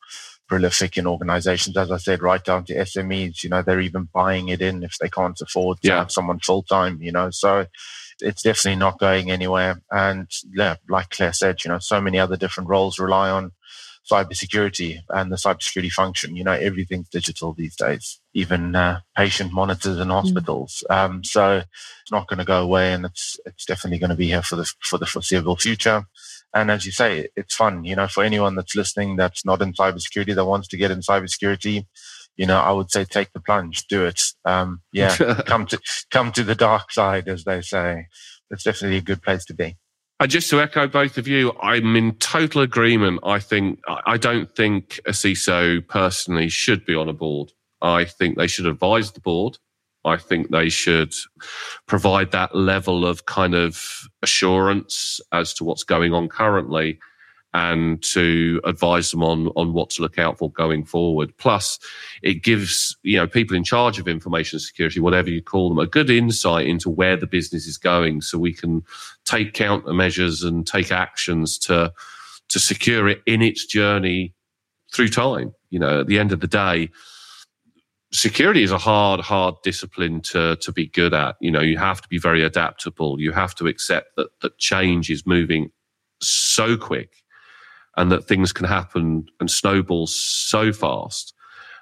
[0.51, 3.41] prolific in organizations, as I said, right down to SMEs.
[3.41, 5.99] You know, they're even buying it in if they can't afford to yeah.
[5.99, 7.29] have someone full time, you know.
[7.31, 7.67] So
[8.19, 9.81] it's definitely not going anywhere.
[9.89, 13.53] And yeah, like Claire said, you know, so many other different roles rely on
[14.11, 16.35] cybersecurity and the cybersecurity function.
[16.35, 20.21] You know, everything's digital these days, even uh, patient monitors in mm.
[20.21, 20.83] hospitals.
[20.89, 20.95] Mm.
[20.95, 21.61] Um, so
[22.01, 24.57] it's not going to go away, and it's it's definitely going to be here for
[24.57, 26.03] the for the foreseeable future.
[26.53, 29.73] And as you say, it's fun, you know, for anyone that's listening that's not in
[29.73, 31.85] cybersecurity that wants to get in cybersecurity,
[32.35, 34.21] you know, I would say take the plunge, do it.
[34.45, 35.79] Um, yeah, come to
[36.09, 38.07] come to the dark side, as they say.
[38.49, 39.77] It's definitely a good place to be.
[40.19, 43.21] And just to echo both of you, I'm in total agreement.
[43.23, 47.53] I think I don't think a CISO personally should be on a board.
[47.81, 49.57] I think they should advise the board.
[50.05, 51.13] I think they should
[51.87, 56.99] provide that level of kind of assurance as to what's going on currently.
[57.53, 61.35] and to advise them on on what to look out for going forward.
[61.37, 61.79] Plus,
[62.23, 65.85] it gives you know people in charge of information security, whatever you call them, a
[65.87, 68.83] good insight into where the business is going, so we can
[69.25, 71.91] take countermeasures and take actions to
[72.49, 74.33] to secure it in its journey
[74.93, 75.53] through time.
[75.69, 76.89] You know, at the end of the day.
[78.13, 81.35] Security is a hard, hard discipline to to be good at.
[81.39, 83.19] You know, you have to be very adaptable.
[83.19, 85.71] You have to accept that that change is moving
[86.21, 87.23] so quick
[87.97, 91.33] and that things can happen and snowball so fast.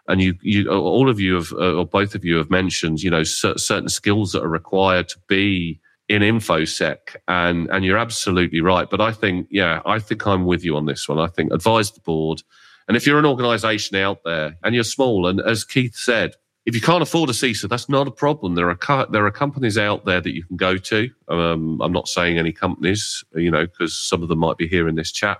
[0.07, 3.23] And you, you, all of you have, or both of you have mentioned, you know,
[3.23, 8.89] certain skills that are required to be in infosec, and and you're absolutely right.
[8.89, 11.19] But I think, yeah, I think I'm with you on this one.
[11.19, 12.41] I think advise the board,
[12.89, 16.33] and if you're an organisation out there and you're small, and as Keith said,
[16.65, 18.55] if you can't afford a CISO, that's not a problem.
[18.55, 21.07] There are there are companies out there that you can go to.
[21.27, 24.87] Um, I'm not saying any companies, you know, because some of them might be here
[24.87, 25.37] in this chat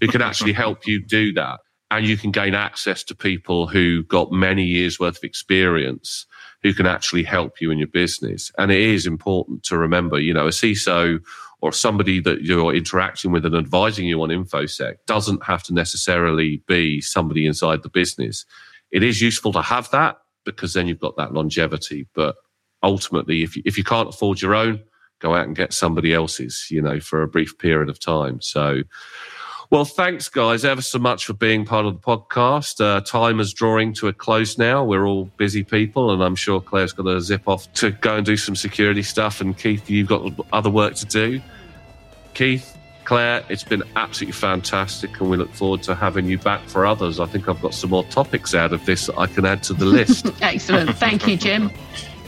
[0.00, 1.60] who can actually help you do that.
[1.92, 6.26] And you can gain access to people who got many years worth of experience
[6.62, 8.50] who can actually help you in your business.
[8.58, 11.20] And it is important to remember, you know, a CISO
[11.60, 16.62] or somebody that you're interacting with and advising you on InfoSec doesn't have to necessarily
[16.66, 18.44] be somebody inside the business.
[18.90, 22.06] It is useful to have that because then you've got that longevity.
[22.14, 22.36] But
[22.82, 24.80] ultimately, if you, if you can't afford your own,
[25.20, 28.40] go out and get somebody else's, you know, for a brief period of time.
[28.40, 28.82] So,
[29.70, 32.80] well, thanks, guys, ever so much for being part of the podcast.
[32.80, 34.82] Uh, time is drawing to a close now.
[34.82, 38.24] We're all busy people, and I'm sure Claire's got to zip off to go and
[38.24, 39.42] do some security stuff.
[39.42, 41.42] And Keith, you've got other work to do.
[42.32, 46.86] Keith, Claire, it's been absolutely fantastic, and we look forward to having you back for
[46.86, 47.20] others.
[47.20, 49.74] I think I've got some more topics out of this that I can add to
[49.74, 50.30] the list.
[50.40, 50.96] Excellent.
[50.96, 51.70] Thank you, Jim.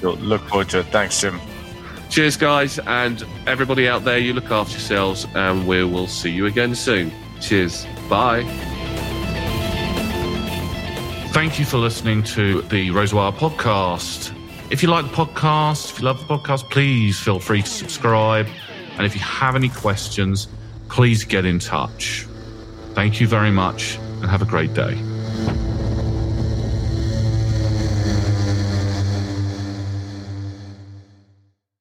[0.03, 0.87] Look forward to it.
[0.87, 1.41] Thanks, Jim.
[2.11, 6.45] Cheers, guys, and everybody out there, you look after yourselves, and we will see you
[6.47, 7.11] again soon.
[7.41, 7.87] Cheers.
[8.09, 8.45] Bye.
[11.33, 14.37] Thank you for listening to the Razorwire podcast.
[14.71, 18.47] If you like the podcast, if you love the podcast, please feel free to subscribe.
[18.97, 20.49] And if you have any questions,
[20.89, 22.27] please get in touch.
[22.95, 25.01] Thank you very much and have a great day.